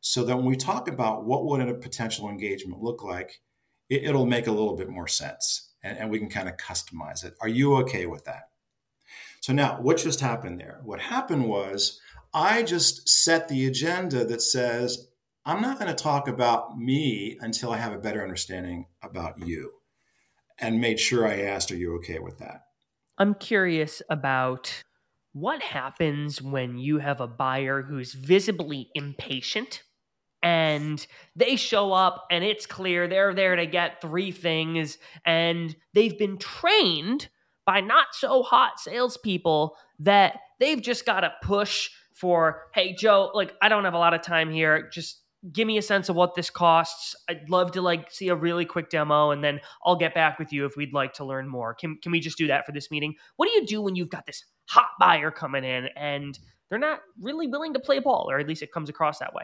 So 0.02 0.24
that 0.26 0.36
when 0.36 0.46
we 0.46 0.56
talk 0.56 0.88
about 0.88 1.26
what 1.26 1.46
would 1.46 1.62
a 1.62 1.74
potential 1.74 2.30
engagement 2.30 2.82
look 2.82 3.04
like, 3.04 3.42
it, 3.90 4.14
will 4.14 4.26
make 4.26 4.48
a 4.48 4.52
little 4.52 4.76
bit 4.76 4.90
more 4.90 5.08
sense 5.08 5.72
and, 5.84 5.98
and 5.98 6.10
we 6.10 6.20
can 6.20 6.30
kind 6.30 6.50
of 6.50 6.58
customize 6.58 7.24
it. 7.24 7.36
Are 7.42 7.48
you 7.48 7.76
okay 7.78 8.06
with 8.06 8.26
that? 8.26 8.50
So 9.44 9.52
now, 9.52 9.78
what 9.82 9.98
just 9.98 10.22
happened 10.22 10.58
there? 10.58 10.80
What 10.86 11.02
happened 11.02 11.50
was 11.50 12.00
I 12.34 12.64
just 12.64 13.10
set 13.10 13.50
the 13.50 13.68
agenda 13.68 14.24
that 14.24 14.42
says, 14.42 15.10
I'm 15.46 15.62
not 15.62 15.78
going 15.78 15.94
to 15.94 16.02
talk 16.02 16.30
about 16.30 16.78
me 16.78 17.38
until 17.42 17.74
I 17.74 17.78
have 17.78 17.92
a 17.92 17.98
better 17.98 18.24
understanding 18.24 18.86
about 19.02 19.46
you 19.46 19.70
and 20.60 20.80
made 20.80 20.98
sure 20.98 21.28
I 21.28 21.42
asked, 21.42 21.74
Are 21.74 21.76
you 21.76 21.94
okay 21.96 22.20
with 22.20 22.38
that? 22.38 22.68
I'm 23.18 23.34
curious 23.34 24.02
about 24.10 24.82
what 25.34 25.62
happens 25.62 26.42
when 26.42 26.78
you 26.78 27.00
have 27.00 27.20
a 27.20 27.28
buyer 27.28 27.82
who's 27.82 28.14
visibly 28.14 28.92
impatient 28.96 29.84
and 30.42 31.06
they 31.36 31.58
show 31.58 31.92
up 31.92 32.28
and 32.32 32.46
it's 32.46 32.66
clear 32.66 33.10
they're 33.10 33.36
there 33.36 33.58
to 33.58 33.66
get 33.66 34.00
three 34.00 34.32
things 34.32 34.98
and 35.26 35.76
they've 35.94 36.18
been 36.18 36.38
trained 36.38 37.28
by 37.66 37.82
not 37.82 38.08
so 38.14 38.44
hot 38.44 38.80
salespeople 38.80 39.76
that 40.00 40.40
they've 40.60 40.82
just 40.82 41.06
got 41.06 41.22
to 41.22 41.34
push 41.42 41.90
for, 42.14 42.64
hey, 42.74 42.94
Joe, 42.94 43.32
like, 43.34 43.54
I 43.62 43.70
don't 43.70 43.86
have 43.86 43.94
a 43.94 44.00
lot 44.00 44.14
of 44.14 44.22
time 44.22 44.52
here. 44.52 44.90
Just 44.92 45.24
give 45.52 45.68
me 45.68 45.78
a 45.78 45.82
sense 45.82 46.10
of 46.10 46.16
what 46.16 46.36
this 46.36 46.50
costs. 46.50 47.16
I'd 47.28 47.50
love 47.50 47.72
to 47.74 47.82
like 47.82 48.12
see 48.12 48.30
a 48.30 48.36
really 48.36 48.66
quick 48.66 48.90
demo 48.90 49.32
and 49.32 49.44
then 49.44 49.60
I'll 49.86 49.96
get 49.96 50.14
back 50.14 50.40
with 50.40 50.54
you 50.54 50.66
if 50.66 50.78
we'd 50.78 50.94
like 50.94 51.14
to 51.14 51.26
learn 51.26 51.48
more. 51.50 51.74
Can 51.74 51.98
can 52.02 52.12
we 52.12 52.20
just 52.20 52.38
do 52.38 52.48
that 52.48 52.66
for 52.66 52.72
this 52.72 52.90
meeting? 52.90 53.16
What 53.36 53.50
do 53.50 53.56
you 53.56 53.66
do 53.66 53.82
when 53.82 53.96
you've 53.96 54.10
got 54.10 54.26
this 54.26 54.46
hot 54.70 54.90
buyer 55.00 55.32
coming 55.32 55.66
in 55.66 55.90
and 55.98 56.40
they're 56.70 56.80
not 56.80 57.02
really 57.20 57.48
willing 57.48 57.74
to 57.74 57.80
play 57.80 58.00
ball 58.00 58.28
or 58.30 58.40
at 58.40 58.48
least 58.48 58.62
it 58.62 58.72
comes 58.72 58.90
across 58.90 59.20
that 59.20 59.34
way? 59.34 59.44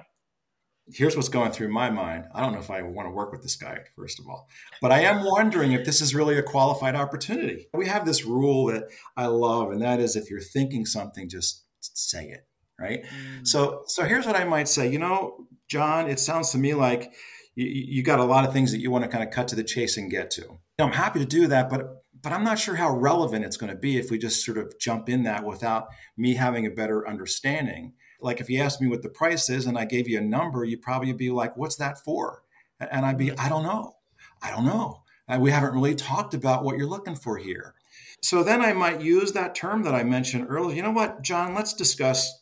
Here's 0.92 1.16
what's 1.16 1.30
going 1.30 1.52
through 1.52 1.70
my 1.70 1.90
mind. 1.90 2.26
I 2.34 2.42
don't 2.42 2.54
know 2.54 2.60
if 2.60 2.72
I 2.72 2.82
want 2.82 3.08
to 3.08 3.12
work 3.12 3.32
with 3.32 3.44
this 3.44 3.56
guy, 3.56 3.80
first 3.96 4.20
of 4.20 4.28
all, 4.28 4.48
but 4.82 4.92
I 4.92 5.02
am 5.02 5.24
wondering 5.24 5.72
if 5.74 5.86
this 5.86 6.02
is 6.02 6.16
really 6.16 6.38
a 6.38 6.44
qualified 6.44 6.96
opportunity. 6.96 7.68
We 7.74 7.88
have 7.88 8.06
this 8.06 8.26
rule 8.26 8.66
that 8.68 8.86
I 9.16 9.28
love, 9.28 9.72
and 9.72 9.82
that 9.82 10.00
is 10.00 10.16
if 10.16 10.30
you're 10.30 10.42
thinking 10.42 10.86
something, 10.86 11.30
just 11.30 11.66
say 11.82 12.26
it 12.26 12.46
right? 12.80 13.04
Mm. 13.04 13.48
So 13.48 13.84
so 13.88 14.06
here's 14.06 14.26
what 14.26 14.36
I 14.36 14.46
might 14.46 14.68
say. 14.68 14.90
You 14.90 15.00
know, 15.00 15.48
John, 15.70 16.10
it 16.10 16.20
sounds 16.20 16.52
to 16.52 16.58
me 16.58 16.74
like 16.74 17.14
you, 17.56 17.68
you 17.68 18.04
got 18.04 18.20
a 18.20 18.24
lot 18.24 18.46
of 18.46 18.54
things 18.54 18.72
that 18.72 18.80
you 18.80 18.90
want 18.90 19.04
to 19.04 19.10
kind 19.10 19.24
of 19.24 19.32
cut 19.32 19.48
to 19.50 19.56
the 19.56 19.64
chase 19.64 19.98
and 19.98 20.10
get 20.10 20.32
to. 20.32 20.42
You 20.42 20.60
know, 20.80 20.86
I'm 20.86 20.94
happy 20.94 21.20
to 21.20 21.26
do 21.26 21.48
that, 21.48 21.70
but 21.70 22.04
but 22.22 22.34
I'm 22.34 22.44
not 22.44 22.60
sure 22.60 22.76
how 22.76 22.96
relevant 22.96 23.46
it's 23.46 23.58
going 23.58 23.72
to 23.72 23.78
be 23.78 23.98
if 23.98 24.12
we 24.12 24.18
just 24.18 24.44
sort 24.44 24.58
of 24.58 24.74
jump 24.80 25.10
in 25.10 25.24
that 25.24 25.46
without 25.46 25.88
me 26.18 26.36
having 26.36 26.66
a 26.66 26.72
better 26.72 27.08
understanding. 27.08 27.94
Like 28.22 28.40
if 28.40 28.50
you 28.50 28.62
asked 28.62 28.82
me 28.82 28.88
what 28.88 29.02
the 29.02 29.10
price 29.10 29.50
is 29.50 29.66
and 29.66 29.78
I 29.78 29.86
gave 29.86 30.08
you 30.08 30.18
a 30.18 30.22
number, 30.22 30.64
you'd 30.64 30.82
probably 30.82 31.14
be 31.14 31.30
like, 31.30 31.56
"What's 31.58 31.76
that 31.78 32.00
for?" 32.00 32.44
And 32.80 33.06
I'd 33.06 33.18
be, 33.18 33.38
"I 33.38 33.50
don't 33.50 33.64
know, 33.64 33.96
I 34.42 34.52
don't 34.52 34.66
know. 34.66 35.04
Uh, 35.28 35.38
we 35.40 35.52
haven't 35.52 35.74
really 35.74 35.96
talked 35.96 36.34
about 36.34 36.64
what 36.64 36.78
you're 36.78 36.88
looking 36.88 37.16
for 37.16 37.38
here." 37.38 37.76
So 38.22 38.44
then 38.44 38.62
I 38.62 38.74
might 38.74 39.02
use 39.02 39.32
that 39.32 39.56
term 39.56 39.84
that 39.84 39.96
I 39.96 40.04
mentioned 40.04 40.48
earlier. 40.50 40.76
You 40.76 40.84
know 40.84 40.92
what, 40.92 41.22
John? 41.22 41.54
Let's 41.54 41.74
discuss 41.74 42.40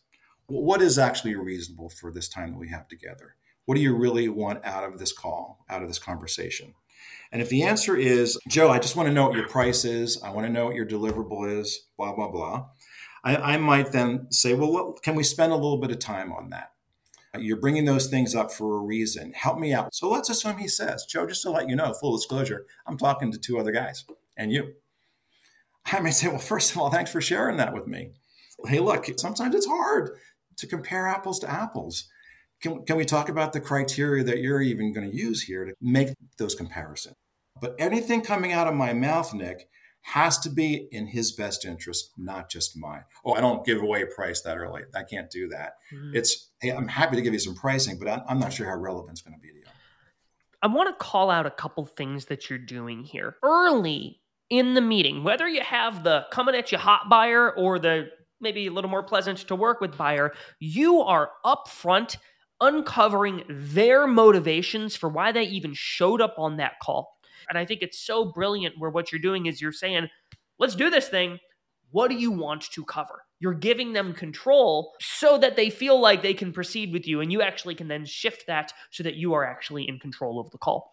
what 0.47 0.81
is 0.81 0.97
actually 0.97 1.35
reasonable 1.35 1.89
for 1.89 2.11
this 2.11 2.29
time 2.29 2.51
that 2.51 2.59
we 2.59 2.69
have 2.69 2.87
together? 2.87 3.35
What 3.65 3.75
do 3.75 3.81
you 3.81 3.95
really 3.95 4.29
want 4.29 4.63
out 4.63 4.85
of 4.85 4.97
this 4.97 5.11
call, 5.11 5.65
out 5.69 5.81
of 5.81 5.89
this 5.89 5.99
conversation? 5.99 6.73
And 7.31 7.41
if 7.41 7.49
the 7.49 7.63
answer 7.63 7.97
is, 7.97 8.39
Joe, 8.47 8.69
I 8.69 8.79
just 8.79 8.95
want 8.95 9.07
to 9.07 9.13
know 9.13 9.27
what 9.27 9.35
your 9.35 9.49
price 9.49 9.83
is, 9.83 10.21
I 10.23 10.29
want 10.29 10.47
to 10.47 10.53
know 10.53 10.65
what 10.65 10.75
your 10.75 10.85
deliverable 10.85 11.59
is, 11.59 11.87
blah, 11.97 12.15
blah, 12.15 12.29
blah, 12.29 12.67
I, 13.27 13.55
I 13.55 13.57
might 13.57 13.91
then 13.91 14.27
say, 14.31 14.53
well, 14.53 14.93
can 15.03 15.13
we 15.15 15.23
spend 15.23 15.51
a 15.51 15.55
little 15.55 15.79
bit 15.79 15.91
of 15.91 15.99
time 15.99 16.31
on 16.31 16.49
that? 16.51 16.71
You're 17.37 17.59
bringing 17.59 17.83
those 17.83 18.07
things 18.07 18.33
up 18.33 18.53
for 18.53 18.77
a 18.77 18.79
reason. 18.79 19.33
Help 19.33 19.59
me 19.59 19.73
out. 19.73 19.93
So 19.93 20.09
let's 20.09 20.29
assume 20.29 20.57
he 20.57 20.69
says, 20.69 21.03
Joe, 21.03 21.27
just 21.27 21.41
to 21.41 21.51
let 21.51 21.67
you 21.67 21.75
know, 21.75 21.91
full 21.91 22.15
disclosure, 22.15 22.65
I'm 22.85 22.97
talking 22.97 23.33
to 23.33 23.37
two 23.37 23.59
other 23.59 23.73
guys 23.73 24.05
and 24.37 24.53
you. 24.53 24.75
I 25.91 25.99
may 25.99 26.11
say, 26.11 26.29
well, 26.29 26.37
first 26.37 26.71
of 26.71 26.77
all, 26.77 26.89
thanks 26.89 27.11
for 27.11 27.19
sharing 27.19 27.57
that 27.57 27.73
with 27.73 27.85
me. 27.85 28.11
Hey, 28.65 28.79
look, 28.79 29.07
sometimes 29.17 29.55
it's 29.55 29.67
hard 29.67 30.11
to 30.55 30.65
compare 30.65 31.05
apples 31.05 31.39
to 31.39 31.51
apples. 31.51 32.07
Can, 32.61 32.85
can 32.85 32.95
we 32.95 33.03
talk 33.03 33.27
about 33.27 33.51
the 33.51 33.59
criteria 33.59 34.23
that 34.23 34.39
you're 34.39 34.61
even 34.61 34.93
going 34.93 35.09
to 35.09 35.15
use 35.15 35.43
here 35.43 35.65
to 35.65 35.73
make 35.81 36.13
those 36.37 36.55
comparisons? 36.55 37.15
But 37.59 37.75
anything 37.77 38.21
coming 38.21 38.53
out 38.53 38.67
of 38.67 38.73
my 38.73 38.93
mouth, 38.93 39.33
Nick, 39.33 39.67
has 40.07 40.39
to 40.39 40.49
be 40.49 40.87
in 40.93 41.05
his 41.05 41.33
best 41.33 41.65
interest, 41.65 42.11
not 42.17 42.49
just 42.49 42.77
mine. 42.77 43.03
Oh, 43.25 43.33
I 43.33 43.41
don't 43.41 43.65
give 43.65 43.81
away 43.81 44.03
a 44.03 44.05
price 44.05 44.39
that 44.41 44.57
early. 44.57 44.83
I 44.95 45.03
can't 45.03 45.29
do 45.29 45.49
that. 45.49 45.73
Mm-hmm. 45.93 46.15
It's 46.15 46.51
hey, 46.61 46.69
I'm 46.69 46.87
happy 46.87 47.17
to 47.17 47.21
give 47.21 47.33
you 47.33 47.39
some 47.39 47.55
pricing, 47.55 47.99
but 47.99 48.23
I'm 48.25 48.39
not 48.39 48.53
sure 48.53 48.65
how 48.65 48.77
relevant 48.77 49.11
it's 49.11 49.21
going 49.21 49.35
to 49.35 49.41
be 49.41 49.49
to 49.49 49.55
you. 49.55 49.63
I 50.61 50.67
want 50.67 50.97
to 50.97 51.05
call 51.05 51.29
out 51.29 51.45
a 51.45 51.51
couple 51.51 51.85
things 51.85 52.27
that 52.27 52.49
you're 52.49 52.57
doing 52.57 53.03
here 53.03 53.35
early 53.43 54.21
in 54.49 54.75
the 54.75 54.81
meeting, 54.81 55.25
whether 55.25 55.45
you 55.45 55.61
have 55.61 56.05
the 56.05 56.25
coming 56.31 56.55
at 56.55 56.71
you 56.71 56.77
hot 56.77 57.09
buyer 57.09 57.51
or 57.51 57.77
the 57.77 58.07
maybe 58.39 58.67
a 58.67 58.71
little 58.71 58.89
more 58.89 59.03
pleasant 59.03 59.39
to 59.39 59.57
work 59.57 59.81
with 59.81 59.97
buyer, 59.97 60.33
you 60.61 61.01
are 61.01 61.31
upfront 61.45 62.15
uncovering 62.61 63.43
their 63.49 64.07
motivations 64.07 64.95
for 64.95 65.09
why 65.09 65.33
they 65.33 65.43
even 65.43 65.73
showed 65.73 66.21
up 66.21 66.35
on 66.37 66.55
that 66.57 66.79
call. 66.81 67.16
And 67.49 67.57
I 67.57 67.65
think 67.65 67.81
it's 67.81 67.99
so 67.99 68.25
brilliant 68.25 68.75
where 68.77 68.89
what 68.89 69.11
you're 69.11 69.21
doing 69.21 69.45
is 69.45 69.61
you're 69.61 69.71
saying, 69.71 70.07
let's 70.59 70.75
do 70.75 70.89
this 70.89 71.07
thing. 71.07 71.39
What 71.91 72.09
do 72.09 72.15
you 72.15 72.31
want 72.31 72.63
to 72.71 72.83
cover? 72.83 73.23
You're 73.39 73.53
giving 73.53 73.93
them 73.93 74.13
control 74.13 74.93
so 74.99 75.37
that 75.37 75.55
they 75.55 75.69
feel 75.69 75.99
like 75.99 76.21
they 76.21 76.33
can 76.33 76.51
proceed 76.51 76.91
with 76.91 77.07
you, 77.07 77.21
and 77.21 77.31
you 77.31 77.41
actually 77.41 77.75
can 77.75 77.87
then 77.87 78.05
shift 78.05 78.45
that 78.47 78.73
so 78.91 79.03
that 79.03 79.15
you 79.15 79.33
are 79.33 79.45
actually 79.45 79.87
in 79.87 79.99
control 79.99 80.39
of 80.39 80.51
the 80.51 80.57
call. 80.57 80.91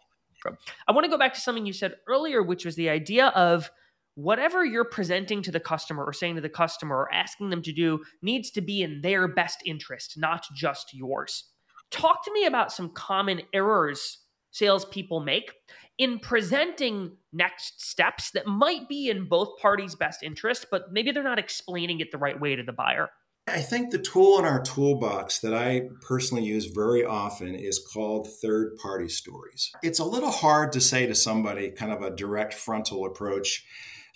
I 0.86 0.92
want 0.92 1.04
to 1.04 1.10
go 1.10 1.18
back 1.18 1.32
to 1.34 1.40
something 1.40 1.64
you 1.64 1.72
said 1.72 1.96
earlier, 2.06 2.42
which 2.42 2.64
was 2.64 2.76
the 2.76 2.90
idea 2.90 3.28
of 3.28 3.70
whatever 4.14 4.64
you're 4.64 4.84
presenting 4.84 5.42
to 5.42 5.50
the 5.50 5.58
customer 5.58 6.04
or 6.04 6.12
saying 6.12 6.34
to 6.36 6.40
the 6.40 6.48
customer 6.48 6.96
or 6.96 7.12
asking 7.12 7.50
them 7.50 7.62
to 7.62 7.72
do 7.72 8.00
needs 8.22 8.50
to 8.50 8.60
be 8.60 8.82
in 8.82 9.00
their 9.00 9.26
best 9.26 9.60
interest, 9.64 10.18
not 10.18 10.46
just 10.54 10.92
yours. 10.94 11.44
Talk 11.90 12.24
to 12.24 12.32
me 12.32 12.44
about 12.44 12.72
some 12.72 12.90
common 12.90 13.42
errors 13.52 14.18
salespeople 14.54 15.20
make 15.20 15.52
in 15.98 16.18
presenting 16.18 17.12
next 17.32 17.84
steps 17.84 18.30
that 18.32 18.46
might 18.46 18.88
be 18.88 19.10
in 19.10 19.28
both 19.28 19.58
parties' 19.60 19.94
best 19.94 20.22
interest, 20.22 20.66
but 20.70 20.92
maybe 20.92 21.12
they're 21.12 21.22
not 21.22 21.38
explaining 21.38 22.00
it 22.00 22.10
the 22.10 22.18
right 22.18 22.40
way 22.40 22.56
to 22.56 22.62
the 22.62 22.72
buyer. 22.72 23.10
I 23.46 23.60
think 23.60 23.90
the 23.90 23.98
tool 23.98 24.38
in 24.38 24.46
our 24.46 24.62
toolbox 24.62 25.40
that 25.40 25.52
I 25.52 25.88
personally 26.00 26.44
use 26.44 26.66
very 26.66 27.04
often 27.04 27.54
is 27.54 27.78
called 27.78 28.26
third 28.40 28.76
party 28.82 29.08
stories. 29.08 29.70
It's 29.82 29.98
a 29.98 30.04
little 30.04 30.30
hard 30.30 30.72
to 30.72 30.80
say 30.80 31.06
to 31.06 31.14
somebody 31.14 31.70
kind 31.70 31.92
of 31.92 32.00
a 32.00 32.10
direct 32.10 32.54
frontal 32.54 33.04
approach 33.04 33.64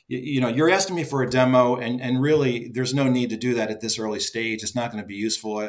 you, 0.09 0.19
you 0.19 0.41
know 0.41 0.49
you're 0.49 0.71
asking 0.71 0.97
me 0.97 1.05
for 1.05 1.23
a 1.23 1.31
demo 1.31 1.77
and 1.77 2.01
and 2.01 2.21
really 2.21 2.69
there's 2.69 2.95
no 2.95 3.09
need 3.09 3.31
to 3.31 3.37
do 3.37 3.55
that 3.55 3.71
at 3.71 3.81
this 3.81 3.99
early 3.99 4.19
stage 4.19 4.63
it's 4.63 4.75
not 4.75 4.91
going 4.91 5.03
to 5.03 5.07
be 5.07 5.15
useful 5.15 5.59
uh, 5.59 5.69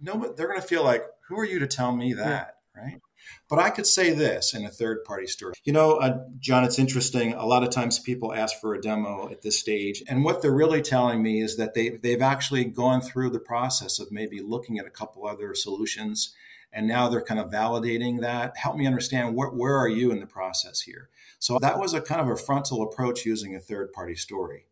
no 0.00 0.32
they're 0.36 0.48
going 0.48 0.60
to 0.60 0.66
feel 0.66 0.82
like 0.82 1.04
who 1.28 1.38
are 1.38 1.44
you 1.44 1.58
to 1.58 1.66
tell 1.66 1.94
me 1.94 2.14
that 2.14 2.56
yeah. 2.74 2.82
right 2.82 3.00
but 3.48 3.58
I 3.58 3.70
could 3.70 3.86
say 3.86 4.12
this 4.12 4.54
in 4.54 4.64
a 4.64 4.70
third 4.70 5.04
party 5.04 5.26
story. 5.26 5.54
You 5.64 5.72
know, 5.72 5.96
uh, 5.96 6.24
John, 6.38 6.64
it's 6.64 6.78
interesting. 6.78 7.34
A 7.34 7.46
lot 7.46 7.62
of 7.62 7.70
times 7.70 7.98
people 7.98 8.32
ask 8.32 8.58
for 8.60 8.74
a 8.74 8.80
demo 8.80 9.28
at 9.30 9.42
this 9.42 9.58
stage. 9.58 10.02
And 10.08 10.24
what 10.24 10.42
they're 10.42 10.52
really 10.52 10.82
telling 10.82 11.22
me 11.22 11.40
is 11.40 11.56
that 11.56 11.74
they, 11.74 11.90
they've 11.90 12.22
actually 12.22 12.64
gone 12.64 13.00
through 13.00 13.30
the 13.30 13.38
process 13.38 13.98
of 13.98 14.10
maybe 14.10 14.40
looking 14.40 14.78
at 14.78 14.86
a 14.86 14.90
couple 14.90 15.26
other 15.26 15.54
solutions. 15.54 16.34
And 16.72 16.88
now 16.88 17.08
they're 17.08 17.22
kind 17.22 17.40
of 17.40 17.50
validating 17.50 18.20
that. 18.22 18.56
Help 18.56 18.76
me 18.76 18.86
understand 18.86 19.34
where, 19.34 19.50
where 19.50 19.76
are 19.76 19.88
you 19.88 20.10
in 20.10 20.20
the 20.20 20.26
process 20.26 20.80
here? 20.80 21.10
So 21.38 21.58
that 21.60 21.78
was 21.78 21.92
a 21.92 22.00
kind 22.00 22.20
of 22.20 22.28
a 22.28 22.36
frontal 22.36 22.82
approach 22.82 23.26
using 23.26 23.54
a 23.54 23.60
third 23.60 23.92
party 23.92 24.14
story. 24.14 24.64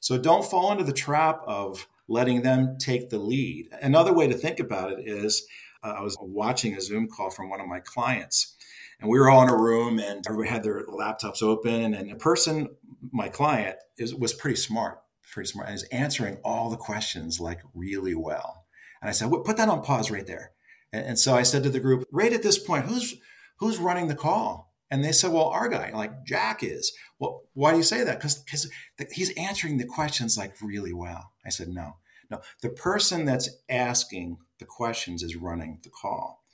So 0.00 0.18
don't 0.18 0.44
fall 0.44 0.70
into 0.70 0.84
the 0.84 0.92
trap 0.92 1.42
of 1.46 1.88
letting 2.06 2.42
them 2.42 2.76
take 2.78 3.10
the 3.10 3.18
lead. 3.18 3.68
Another 3.82 4.12
way 4.12 4.28
to 4.28 4.34
think 4.34 4.60
about 4.60 4.92
it 4.92 5.00
is 5.06 5.46
uh, 5.82 5.94
I 5.98 6.02
was 6.02 6.16
watching 6.20 6.74
a 6.74 6.80
Zoom 6.80 7.08
call 7.08 7.30
from 7.30 7.50
one 7.50 7.60
of 7.60 7.66
my 7.66 7.80
clients, 7.80 8.56
and 9.00 9.08
we 9.08 9.18
were 9.18 9.30
all 9.30 9.42
in 9.42 9.48
a 9.48 9.56
room 9.56 9.98
and 9.98 10.24
everybody 10.26 10.50
had 10.50 10.64
their 10.64 10.84
laptops 10.86 11.42
open. 11.42 11.94
And 11.94 12.10
the 12.10 12.16
person, 12.16 12.68
my 13.12 13.28
client, 13.28 13.76
is, 13.96 14.14
was 14.14 14.34
pretty 14.34 14.56
smart, 14.56 14.98
pretty 15.32 15.48
smart, 15.48 15.68
and 15.68 15.76
is 15.76 15.84
answering 15.84 16.38
all 16.44 16.70
the 16.70 16.76
questions 16.76 17.38
like 17.40 17.60
really 17.74 18.14
well. 18.14 18.64
And 19.00 19.08
I 19.08 19.12
said, 19.12 19.30
well, 19.30 19.42
put 19.42 19.56
that 19.58 19.68
on 19.68 19.82
pause 19.82 20.10
right 20.10 20.26
there. 20.26 20.52
And, 20.92 21.06
and 21.06 21.18
so 21.18 21.34
I 21.34 21.42
said 21.42 21.62
to 21.62 21.70
the 21.70 21.80
group, 21.80 22.06
right 22.12 22.32
at 22.32 22.42
this 22.42 22.58
point, 22.58 22.86
who's 22.86 23.14
who's 23.58 23.78
running 23.78 24.08
the 24.08 24.14
call? 24.14 24.74
And 24.90 25.04
they 25.04 25.12
said, 25.12 25.32
well, 25.32 25.48
our 25.48 25.68
guy, 25.68 25.90
like 25.92 26.24
Jack 26.24 26.62
is. 26.62 26.92
Well, 27.18 27.42
why 27.52 27.72
do 27.72 27.76
you 27.76 27.82
say 27.82 28.04
that? 28.04 28.18
Because 28.18 28.36
because 28.38 28.70
he's 29.12 29.36
answering 29.36 29.78
the 29.78 29.84
questions 29.84 30.36
like 30.36 30.54
really 30.62 30.92
well. 30.92 31.32
I 31.44 31.50
said, 31.50 31.68
no, 31.68 31.96
no. 32.30 32.40
The 32.62 32.70
person 32.70 33.24
that's 33.24 33.48
asking 33.68 34.38
the 34.58 34.64
questions 34.64 35.22
is 35.22 35.36
running 35.36 35.80
the 35.82 35.90
call. 35.90 36.44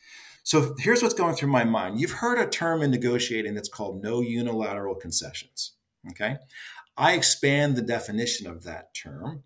So 0.43 0.75
here's 0.79 1.03
what's 1.03 1.15
going 1.15 1.37
through 1.37 1.51
my 1.51 1.65
mind. 1.65 1.99
You've 2.01 2.13
heard 2.13 2.39
a 2.39 2.47
term 2.47 2.83
in 2.83 2.91
negotiating 2.91 3.55
that's 3.55 3.69
called 3.69 4.03
no 4.03 4.21
unilateral 4.21 4.95
concessions. 4.95 5.73
Okay. 6.11 6.37
I 6.97 7.15
expand 7.15 7.77
the 7.77 7.83
definition 7.83 8.47
of 8.47 8.63
that 8.65 8.95
term. 8.95 9.43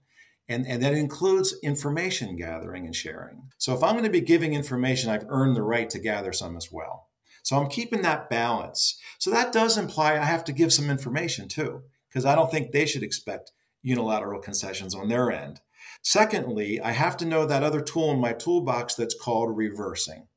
And, 0.48 0.66
and 0.66 0.82
that 0.82 0.94
includes 0.94 1.54
information 1.62 2.34
gathering 2.34 2.86
and 2.86 2.96
sharing. 2.96 3.50
So 3.58 3.74
if 3.74 3.82
I'm 3.82 3.92
going 3.92 4.04
to 4.04 4.10
be 4.10 4.22
giving 4.22 4.54
information, 4.54 5.10
I've 5.10 5.26
earned 5.28 5.54
the 5.54 5.62
right 5.62 5.90
to 5.90 5.98
gather 5.98 6.32
some 6.32 6.56
as 6.56 6.72
well. 6.72 7.08
So 7.42 7.56
I'm 7.56 7.68
keeping 7.68 8.02
that 8.02 8.30
balance. 8.30 8.98
So 9.18 9.30
that 9.30 9.52
does 9.52 9.76
imply 9.76 10.14
I 10.14 10.24
have 10.24 10.44
to 10.44 10.52
give 10.52 10.72
some 10.72 10.90
information 10.90 11.48
too, 11.48 11.82
because 12.08 12.24
I 12.24 12.34
don't 12.34 12.50
think 12.50 12.72
they 12.72 12.86
should 12.86 13.02
expect 13.02 13.52
unilateral 13.82 14.40
concessions 14.40 14.94
on 14.94 15.08
their 15.08 15.30
end. 15.30 15.60
Secondly, 16.02 16.80
I 16.80 16.92
have 16.92 17.16
to 17.18 17.26
know 17.26 17.44
that 17.46 17.62
other 17.62 17.80
tool 17.80 18.10
in 18.12 18.20
my 18.20 18.32
toolbox 18.32 18.94
that's 18.94 19.14
called 19.14 19.56
reversing. 19.56 20.28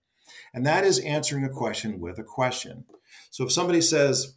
And 0.53 0.65
that 0.65 0.83
is 0.83 0.99
answering 0.99 1.45
a 1.45 1.49
question 1.49 1.99
with 1.99 2.19
a 2.19 2.23
question. 2.23 2.85
So 3.29 3.45
if 3.45 3.51
somebody 3.51 3.81
says, 3.81 4.35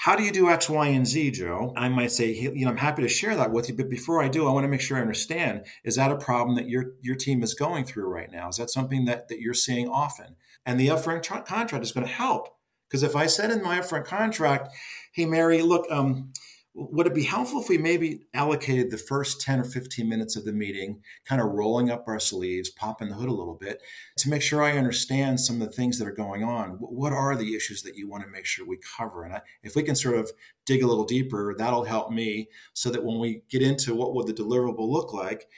how 0.00 0.16
do 0.16 0.22
you 0.22 0.32
do 0.32 0.48
X, 0.48 0.70
Y, 0.70 0.86
and 0.86 1.06
Z, 1.06 1.32
Joe? 1.32 1.74
I 1.76 1.90
might 1.90 2.10
say, 2.10 2.32
you 2.32 2.64
know, 2.64 2.70
I'm 2.70 2.78
happy 2.78 3.02
to 3.02 3.08
share 3.08 3.36
that 3.36 3.52
with 3.52 3.68
you, 3.68 3.76
but 3.76 3.90
before 3.90 4.22
I 4.22 4.28
do, 4.28 4.48
I 4.48 4.50
want 4.50 4.64
to 4.64 4.68
make 4.68 4.80
sure 4.80 4.96
I 4.96 5.02
understand: 5.02 5.66
is 5.84 5.96
that 5.96 6.10
a 6.10 6.16
problem 6.16 6.56
that 6.56 6.70
your 6.70 6.92
your 7.02 7.16
team 7.16 7.42
is 7.42 7.52
going 7.52 7.84
through 7.84 8.06
right 8.06 8.32
now? 8.32 8.48
Is 8.48 8.56
that 8.56 8.70
something 8.70 9.04
that 9.04 9.28
that 9.28 9.40
you're 9.40 9.52
seeing 9.52 9.90
often? 9.90 10.36
And 10.64 10.80
the 10.80 10.88
upfront 10.88 11.22
tra- 11.22 11.42
contract 11.42 11.84
is 11.84 11.92
going 11.92 12.06
to 12.06 12.12
help 12.12 12.48
because 12.88 13.02
if 13.02 13.14
I 13.14 13.26
said 13.26 13.50
in 13.50 13.62
my 13.62 13.78
upfront 13.78 14.06
contract, 14.06 14.72
"Hey, 15.12 15.26
Mary, 15.26 15.60
look, 15.60 15.84
um, 15.90 16.32
would 16.74 17.06
it 17.06 17.14
be 17.14 17.24
helpful 17.24 17.60
if 17.60 17.68
we 17.68 17.78
maybe 17.78 18.26
allocated 18.32 18.90
the 18.90 18.96
first 18.96 19.40
10 19.40 19.60
or 19.60 19.64
15 19.64 20.08
minutes 20.08 20.36
of 20.36 20.44
the 20.44 20.52
meeting 20.52 21.02
kind 21.26 21.40
of 21.40 21.48
rolling 21.48 21.90
up 21.90 22.04
our 22.06 22.20
sleeves 22.20 22.70
popping 22.70 23.08
the 23.08 23.14
hood 23.14 23.28
a 23.28 23.32
little 23.32 23.54
bit 23.54 23.82
to 24.16 24.30
make 24.30 24.40
sure 24.40 24.62
i 24.62 24.78
understand 24.78 25.40
some 25.40 25.60
of 25.60 25.68
the 25.68 25.74
things 25.74 25.98
that 25.98 26.06
are 26.06 26.12
going 26.12 26.44
on? 26.44 26.70
What 26.78 27.12
are 27.12 27.34
the 27.34 27.56
issues 27.56 27.82
that 27.82 27.96
you 27.96 28.08
want 28.08 28.24
to 28.24 28.30
make 28.30 28.46
sure 28.46 28.66
we 28.66 28.78
cover? 28.96 29.24
And 29.24 29.34
I, 29.34 29.42
if 29.62 29.74
we 29.74 29.82
can 29.82 29.96
sort 29.96 30.16
of 30.16 30.30
dig 30.64 30.82
a 30.82 30.86
little 30.86 31.04
deeper 31.04 31.54
that'll 31.58 31.84
help 31.84 32.10
me 32.12 32.48
so 32.72 32.90
that 32.90 33.04
when 33.04 33.18
we 33.18 33.42
get 33.50 33.62
into 33.62 33.94
what 33.94 34.14
would 34.14 34.26
the 34.26 34.34
deliverable 34.34 34.88
look 34.88 35.12
like 35.12 35.48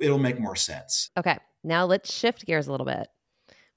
it'll 0.00 0.18
make 0.18 0.40
more 0.40 0.56
sense. 0.56 1.10
Okay 1.18 1.38
now 1.64 1.84
let's 1.84 2.12
shift 2.12 2.46
gears 2.46 2.66
a 2.66 2.70
little 2.70 2.86
bit. 2.86 3.08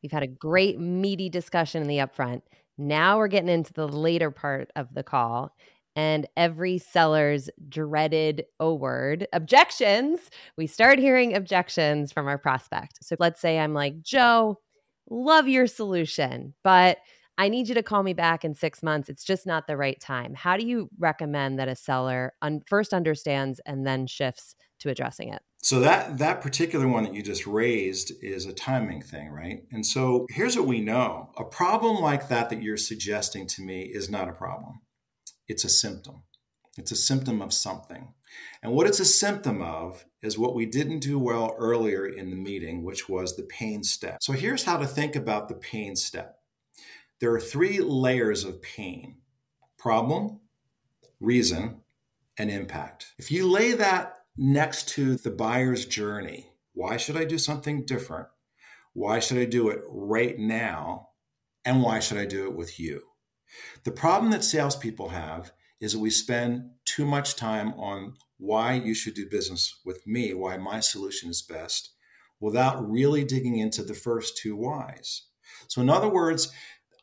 We've 0.01 0.11
had 0.11 0.23
a 0.23 0.27
great 0.27 0.79
meaty 0.79 1.29
discussion 1.29 1.81
in 1.81 1.87
the 1.87 1.97
upfront. 1.97 2.41
Now 2.77 3.17
we're 3.17 3.27
getting 3.27 3.49
into 3.49 3.73
the 3.73 3.87
later 3.87 4.31
part 4.31 4.71
of 4.75 4.93
the 4.93 5.03
call 5.03 5.55
and 5.95 6.27
every 6.35 6.77
seller's 6.77 7.49
dreaded 7.69 8.45
O 8.59 8.73
word 8.73 9.27
objections. 9.33 10.19
We 10.57 10.67
start 10.67 10.99
hearing 10.99 11.35
objections 11.35 12.11
from 12.11 12.27
our 12.27 12.37
prospect. 12.37 12.99
So 13.01 13.15
let's 13.19 13.41
say 13.41 13.59
I'm 13.59 13.73
like, 13.73 14.01
Joe, 14.01 14.59
love 15.09 15.47
your 15.47 15.67
solution, 15.67 16.53
but 16.63 16.97
I 17.37 17.49
need 17.49 17.67
you 17.67 17.75
to 17.75 17.83
call 17.83 18.01
me 18.01 18.13
back 18.13 18.45
in 18.45 18.55
six 18.55 18.81
months. 18.81 19.09
It's 19.09 19.23
just 19.23 19.45
not 19.45 19.67
the 19.67 19.75
right 19.75 19.99
time. 19.99 20.33
How 20.33 20.55
do 20.55 20.65
you 20.65 20.89
recommend 20.97 21.59
that 21.59 21.67
a 21.67 21.75
seller 21.75 22.33
un- 22.41 22.61
first 22.65 22.93
understands 22.93 23.59
and 23.65 23.85
then 23.85 24.07
shifts 24.07 24.55
to 24.79 24.89
addressing 24.89 25.33
it? 25.33 25.41
So 25.61 25.79
that 25.79 26.19
that 26.19 26.41
particular 26.41 26.87
one 26.87 27.03
that 27.03 27.13
you 27.13 27.23
just 27.23 27.47
raised 27.47 28.13
is 28.21 28.45
a 28.45 28.53
timing 28.53 29.01
thing, 29.01 29.29
right? 29.31 29.63
And 29.71 29.85
so 29.85 30.27
here's 30.29 30.55
what 30.55 30.67
we 30.67 30.79
know. 30.79 31.31
A 31.37 31.43
problem 31.43 31.97
like 31.97 32.29
that 32.29 32.49
that 32.51 32.61
you're 32.61 32.77
suggesting 32.77 33.47
to 33.47 33.63
me 33.63 33.81
is 33.81 34.09
not 34.09 34.29
a 34.29 34.33
problem 34.33 34.81
it's 35.47 35.63
a 35.63 35.69
symptom. 35.69 36.23
It's 36.77 36.91
a 36.91 36.95
symptom 36.95 37.41
of 37.41 37.53
something. 37.53 38.13
And 38.61 38.73
what 38.73 38.87
it's 38.87 38.99
a 38.99 39.05
symptom 39.05 39.61
of 39.61 40.05
is 40.21 40.37
what 40.37 40.55
we 40.55 40.65
didn't 40.65 40.99
do 40.99 41.17
well 41.17 41.55
earlier 41.57 42.05
in 42.05 42.29
the 42.29 42.35
meeting, 42.35 42.83
which 42.83 43.07
was 43.07 43.35
the 43.35 43.43
pain 43.43 43.83
step. 43.83 44.21
So 44.21 44.33
here's 44.33 44.63
how 44.63 44.77
to 44.77 44.87
think 44.87 45.15
about 45.15 45.47
the 45.47 45.55
pain 45.55 45.95
step 45.95 46.39
there 47.21 47.33
are 47.33 47.39
three 47.39 47.79
layers 47.79 48.43
of 48.43 48.61
pain 48.61 49.17
problem, 49.77 50.39
reason, 51.19 51.81
and 52.37 52.51
impact. 52.51 53.13
If 53.17 53.31
you 53.31 53.49
lay 53.49 53.71
that 53.73 54.17
next 54.35 54.89
to 54.89 55.15
the 55.15 55.31
buyer's 55.31 55.85
journey, 55.85 56.51
why 56.73 56.97
should 56.97 57.15
I 57.15 57.23
do 57.23 57.37
something 57.37 57.85
different? 57.85 58.27
Why 58.93 59.19
should 59.19 59.37
I 59.37 59.45
do 59.45 59.69
it 59.69 59.81
right 59.87 60.37
now? 60.37 61.09
And 61.63 61.81
why 61.81 61.99
should 61.99 62.17
I 62.17 62.25
do 62.25 62.47
it 62.47 62.55
with 62.55 62.79
you? 62.79 63.01
The 63.83 63.91
problem 63.91 64.31
that 64.31 64.43
salespeople 64.43 65.09
have 65.09 65.51
is 65.79 65.93
that 65.93 65.99
we 65.99 66.09
spend 66.09 66.69
too 66.85 67.05
much 67.05 67.35
time 67.35 67.73
on 67.73 68.15
why 68.37 68.73
you 68.73 68.93
should 68.93 69.13
do 69.13 69.29
business 69.29 69.79
with 69.85 70.05
me, 70.05 70.33
why 70.33 70.57
my 70.57 70.79
solution 70.79 71.29
is 71.29 71.41
best, 71.41 71.91
without 72.39 72.89
really 72.89 73.23
digging 73.23 73.57
into 73.57 73.83
the 73.83 73.93
first 73.93 74.37
two 74.37 74.55
whys. 74.55 75.23
So, 75.67 75.81
in 75.81 75.89
other 75.89 76.09
words, 76.09 76.51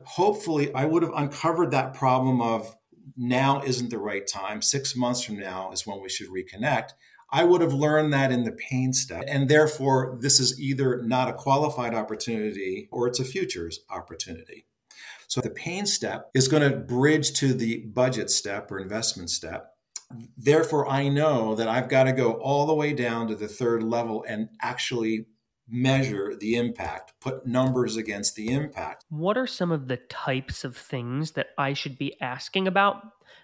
hopefully, 0.05 0.73
I 0.73 0.85
would 0.85 1.03
have 1.03 1.13
uncovered 1.15 1.71
that 1.71 1.93
problem 1.93 2.41
of 2.41 2.75
now 3.17 3.61
isn't 3.63 3.89
the 3.89 3.97
right 3.97 4.25
time. 4.25 4.61
Six 4.61 4.95
months 4.95 5.23
from 5.23 5.39
now 5.39 5.71
is 5.71 5.85
when 5.85 6.01
we 6.01 6.09
should 6.09 6.29
reconnect. 6.29 6.91
I 7.31 7.43
would 7.43 7.61
have 7.61 7.73
learned 7.73 8.13
that 8.13 8.31
in 8.31 8.43
the 8.43 8.51
pain 8.51 8.93
step. 8.93 9.23
And 9.27 9.49
therefore, 9.49 10.17
this 10.21 10.39
is 10.39 10.59
either 10.61 11.01
not 11.01 11.29
a 11.29 11.33
qualified 11.33 11.95
opportunity 11.95 12.87
or 12.91 13.07
it's 13.07 13.19
a 13.19 13.25
futures 13.25 13.79
opportunity. 13.89 14.67
So 15.33 15.41
the 15.41 15.49
pain 15.49 15.87
step 15.87 16.29
is 16.35 16.47
going 16.47 16.61
to 16.61 16.77
bridge 16.77 17.33
to 17.39 17.55
the 17.55 17.77
budget 17.87 18.29
step 18.29 18.71
or 18.71 18.77
investment 18.77 19.31
step. 19.31 19.71
Therefore, 20.37 20.87
I 20.87 21.09
know 21.09 21.55
that 21.55 21.67
I've 21.67 21.89
got 21.89 22.03
to 22.03 22.11
go 22.11 22.33
all 22.33 22.67
the 22.67 22.75
way 22.75 22.93
down 22.93 23.29
to 23.29 23.35
the 23.35 23.47
third 23.47 23.81
level 23.81 24.23
and 24.27 24.49
actually 24.61 25.25
measure 25.67 26.35
the 26.35 26.55
impact, 26.55 27.13
put 27.19 27.47
numbers 27.47 27.97
against 27.97 28.35
the 28.35 28.51
impact. 28.51 29.05
What 29.09 29.35
are 29.35 29.47
some 29.47 29.71
of 29.71 29.87
the 29.87 29.97
types 29.97 30.63
of 30.63 30.77
things 30.77 31.31
that 31.31 31.47
I 31.57 31.73
should 31.73 31.97
be 31.97 32.15
asking 32.21 32.67
about 32.67 33.03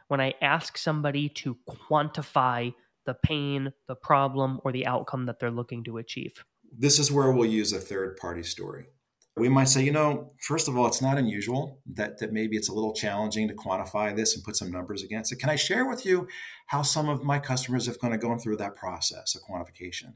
when 0.10 0.22
I 0.22 0.36
ask 0.43 0.77
somebody 0.77 1.27
to 1.29 1.58
quantify 1.67 2.72
the 3.08 3.15
pain, 3.15 3.74
the 3.88 3.96
problem, 3.96 4.62
or 4.63 4.72
the 4.72 4.86
outcome 4.86 5.25
that 5.25 5.39
they're 5.39 5.50
looking 5.50 5.84
to 5.86 5.98
achieve? 5.98 6.46
This 6.72 7.00
is 7.00 7.12
where 7.12 7.31
we'll 7.31 7.50
use 7.50 7.74
a 7.74 7.79
third 7.79 8.17
party 8.17 8.43
story 8.43 8.89
we 9.38 9.50
might 9.50 9.69
say, 9.69 9.83
you 9.83 9.91
know, 9.91 10.33
first 10.41 10.67
of 10.67 10.77
all, 10.77 10.88
it's 10.88 11.01
not 11.01 11.17
unusual 11.17 11.79
that, 11.94 12.20
that 12.20 12.33
maybe 12.33 12.57
it's 12.57 12.70
a 12.70 12.74
little 12.74 12.94
challenging 12.94 13.48
to 13.48 13.53
quantify 13.53 14.15
this 14.15 14.35
and 14.35 14.44
put 14.44 14.55
some 14.55 14.72
numbers 14.72 15.03
against 15.03 15.31
it. 15.31 15.39
Can 15.39 15.50
I 15.50 15.55
share 15.55 15.87
with 15.87 16.05
you 16.05 16.27
how 16.68 16.81
some 16.81 17.07
of 17.07 17.24
my 17.24 17.39
customers 17.39 17.85
have 17.85 18.00
kind 18.00 18.13
of 18.13 18.20
gone 18.20 18.39
through 18.39 18.57
that 18.57 18.75
process 18.75 19.35
of 19.35 19.42
quantification? 19.42 20.13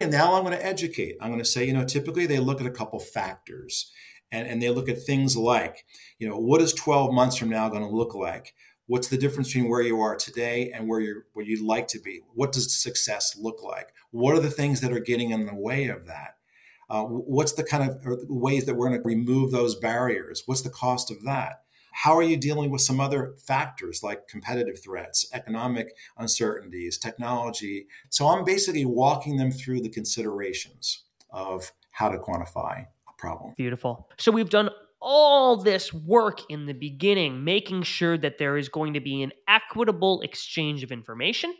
And 0.00 0.10
now 0.10 0.34
I'm 0.34 0.44
going 0.44 0.56
to 0.56 0.64
educate. 0.64 1.16
I'm 1.20 1.28
going 1.28 1.40
to 1.40 1.44
say, 1.44 1.66
you 1.66 1.74
know, 1.74 1.84
typically 1.84 2.26
they 2.26 2.38
look 2.38 2.60
at 2.60 2.66
a 2.66 2.70
couple 2.70 2.98
factors 3.00 3.92
and, 4.32 4.46
and 4.46 4.62
they 4.62 4.70
look 4.70 4.88
at 4.88 5.02
things 5.02 5.36
like, 5.36 5.84
you 6.18 6.28
know, 6.28 6.38
what 6.38 6.62
is 6.62 6.72
12 6.72 7.12
months 7.12 7.36
from 7.36 7.50
now 7.50 7.68
going 7.68 7.82
to 7.82 7.88
look 7.88 8.14
like? 8.14 8.54
What's 8.86 9.08
the 9.08 9.18
difference 9.18 9.48
between 9.48 9.70
where 9.70 9.82
you 9.82 10.00
are 10.00 10.16
today 10.16 10.72
and 10.74 10.88
where 10.88 11.00
you're 11.00 11.26
where 11.32 11.44
you'd 11.44 11.64
like 11.64 11.86
to 11.88 12.00
be? 12.00 12.22
What 12.34 12.50
does 12.50 12.74
success 12.74 13.36
look 13.38 13.62
like? 13.62 13.92
What 14.10 14.34
are 14.34 14.40
the 14.40 14.50
things 14.50 14.80
that 14.80 14.92
are 14.92 14.98
getting 14.98 15.30
in 15.30 15.46
the 15.46 15.54
way 15.54 15.86
of 15.86 16.06
that? 16.06 16.38
Uh, 16.90 17.04
what's 17.04 17.52
the 17.52 17.62
kind 17.62 17.88
of 17.88 18.24
ways 18.28 18.66
that 18.66 18.74
we're 18.74 18.88
going 18.88 19.00
to 19.00 19.06
remove 19.06 19.52
those 19.52 19.76
barriers? 19.76 20.42
What's 20.46 20.62
the 20.62 20.70
cost 20.70 21.10
of 21.10 21.22
that? 21.24 21.62
How 21.92 22.16
are 22.16 22.22
you 22.22 22.36
dealing 22.36 22.70
with 22.70 22.80
some 22.80 23.00
other 23.00 23.34
factors 23.38 24.02
like 24.02 24.28
competitive 24.28 24.82
threats, 24.82 25.28
economic 25.32 25.96
uncertainties, 26.18 26.98
technology? 26.98 27.86
So 28.10 28.28
I'm 28.28 28.44
basically 28.44 28.84
walking 28.84 29.36
them 29.36 29.50
through 29.50 29.82
the 29.82 29.88
considerations 29.88 31.04
of 31.30 31.72
how 31.90 32.08
to 32.08 32.18
quantify 32.18 32.86
a 33.08 33.12
problem. 33.18 33.54
Beautiful. 33.56 34.08
So 34.18 34.32
we've 34.32 34.50
done 34.50 34.70
all 35.00 35.56
this 35.56 35.92
work 35.92 36.40
in 36.48 36.66
the 36.66 36.74
beginning, 36.74 37.44
making 37.44 37.82
sure 37.82 38.18
that 38.18 38.38
there 38.38 38.56
is 38.56 38.68
going 38.68 38.94
to 38.94 39.00
be 39.00 39.22
an 39.22 39.32
equitable 39.48 40.20
exchange 40.20 40.82
of 40.82 40.92
information 40.92 41.54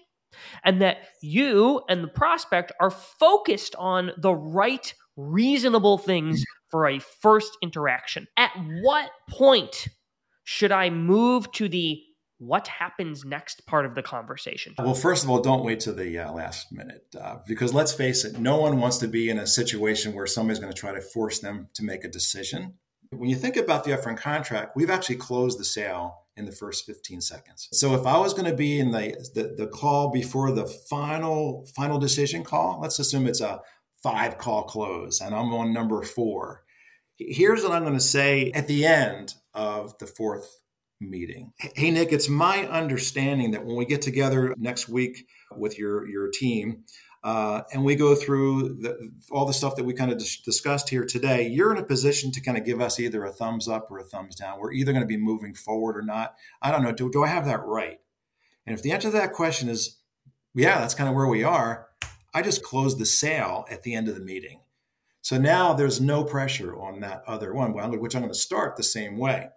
and 0.64 0.80
that 0.80 0.98
you 1.22 1.82
and 1.88 2.04
the 2.04 2.08
prospect 2.08 2.72
are 2.80 2.90
focused 2.90 3.74
on 3.76 4.12
the 4.16 4.34
right 4.34 4.94
reasonable 5.20 5.98
things 5.98 6.44
for 6.70 6.88
a 6.88 6.98
first 6.98 7.56
interaction. 7.62 8.26
At 8.36 8.50
what 8.82 9.10
point 9.28 9.88
should 10.44 10.72
I 10.72 10.90
move 10.90 11.50
to 11.52 11.68
the 11.68 12.02
what 12.38 12.66
happens 12.66 13.22
next 13.24 13.66
part 13.66 13.84
of 13.84 13.94
the 13.94 14.02
conversation? 14.02 14.74
Well, 14.78 14.94
first 14.94 15.24
of 15.24 15.30
all, 15.30 15.42
don't 15.42 15.62
wait 15.62 15.80
to 15.80 15.92
the 15.92 16.18
uh, 16.18 16.32
last 16.32 16.72
minute 16.72 17.04
uh, 17.20 17.36
because 17.46 17.74
let's 17.74 17.92
face 17.92 18.24
it, 18.24 18.38
no 18.38 18.56
one 18.56 18.80
wants 18.80 18.96
to 18.98 19.08
be 19.08 19.28
in 19.28 19.38
a 19.38 19.46
situation 19.46 20.14
where 20.14 20.26
somebody's 20.26 20.58
going 20.58 20.72
to 20.72 20.78
try 20.78 20.92
to 20.92 21.02
force 21.02 21.40
them 21.40 21.68
to 21.74 21.84
make 21.84 22.02
a 22.02 22.08
decision. 22.08 22.74
When 23.10 23.28
you 23.28 23.36
think 23.36 23.56
about 23.56 23.84
the 23.84 23.90
upfront 23.90 24.16
contract, 24.16 24.74
we've 24.74 24.88
actually 24.88 25.16
closed 25.16 25.58
the 25.58 25.64
sale 25.64 26.20
in 26.36 26.46
the 26.46 26.52
first 26.52 26.86
15 26.86 27.20
seconds. 27.20 27.68
So 27.72 27.94
if 27.94 28.06
I 28.06 28.18
was 28.18 28.32
going 28.32 28.50
to 28.50 28.56
be 28.56 28.78
in 28.78 28.92
the, 28.92 29.14
the, 29.34 29.64
the 29.64 29.66
call 29.66 30.10
before 30.10 30.50
the 30.50 30.66
final 30.66 31.66
final 31.76 31.98
decision 31.98 32.42
call, 32.42 32.80
let's 32.80 32.98
assume 32.98 33.26
it's 33.26 33.42
a 33.42 33.60
five 34.02 34.38
call 34.38 34.64
close 34.64 35.20
and 35.20 35.34
I'm 35.34 35.52
on 35.52 35.72
number 35.72 36.02
four. 36.02 36.62
Here's 37.16 37.62
what 37.62 37.72
I'm 37.72 37.82
going 37.82 37.94
to 37.94 38.00
say 38.00 38.50
at 38.52 38.66
the 38.66 38.86
end 38.86 39.34
of 39.54 39.96
the 39.98 40.06
fourth 40.06 40.56
meeting. 41.00 41.52
Hey, 41.58 41.90
Nick, 41.90 42.12
it's 42.12 42.28
my 42.28 42.66
understanding 42.66 43.50
that 43.50 43.64
when 43.64 43.76
we 43.76 43.84
get 43.84 44.02
together 44.02 44.54
next 44.58 44.88
week 44.88 45.26
with 45.56 45.78
your, 45.78 46.06
your 46.08 46.28
team, 46.28 46.84
uh, 47.22 47.62
and 47.72 47.84
we 47.84 47.94
go 47.94 48.14
through 48.14 48.76
the, 48.80 49.10
all 49.30 49.44
the 49.44 49.52
stuff 49.52 49.76
that 49.76 49.84
we 49.84 49.92
kind 49.92 50.10
of 50.10 50.18
dis- 50.18 50.40
discussed 50.40 50.88
here 50.88 51.04
today, 51.04 51.46
you're 51.46 51.70
in 51.70 51.76
a 51.76 51.84
position 51.84 52.32
to 52.32 52.40
kind 52.40 52.56
of 52.56 52.64
give 52.64 52.80
us 52.80 52.98
either 52.98 53.24
a 53.24 53.30
thumbs 53.30 53.68
up 53.68 53.90
or 53.90 53.98
a 53.98 54.04
thumbs 54.04 54.36
down. 54.36 54.58
We're 54.58 54.72
either 54.72 54.92
going 54.92 55.02
to 55.02 55.08
be 55.08 55.18
moving 55.18 55.54
forward 55.54 55.98
or 55.98 56.02
not. 56.02 56.34
I 56.62 56.70
don't 56.70 56.82
know. 56.82 56.92
Do, 56.92 57.10
do 57.10 57.22
I 57.22 57.28
have 57.28 57.44
that 57.44 57.64
right? 57.64 57.98
And 58.66 58.74
if 58.74 58.82
the 58.82 58.92
answer 58.92 59.08
to 59.08 59.16
that 59.18 59.34
question 59.34 59.68
is, 59.68 59.98
yeah, 60.54 60.78
that's 60.78 60.94
kind 60.94 61.08
of 61.08 61.14
where 61.14 61.26
we 61.26 61.44
are, 61.44 61.88
I 62.32 62.42
just 62.42 62.62
closed 62.62 62.98
the 62.98 63.06
sale 63.06 63.64
at 63.70 63.82
the 63.82 63.94
end 63.94 64.08
of 64.08 64.14
the 64.14 64.20
meeting. 64.20 64.60
So 65.22 65.38
now 65.38 65.74
there's 65.74 66.00
no 66.00 66.24
pressure 66.24 66.74
on 66.74 67.00
that 67.00 67.22
other 67.26 67.52
one, 67.52 67.72
which 68.00 68.14
I'm 68.14 68.22
going 68.22 68.32
to 68.32 68.38
start 68.38 68.76
the 68.76 68.82
same 68.82 69.18
way. 69.18 69.48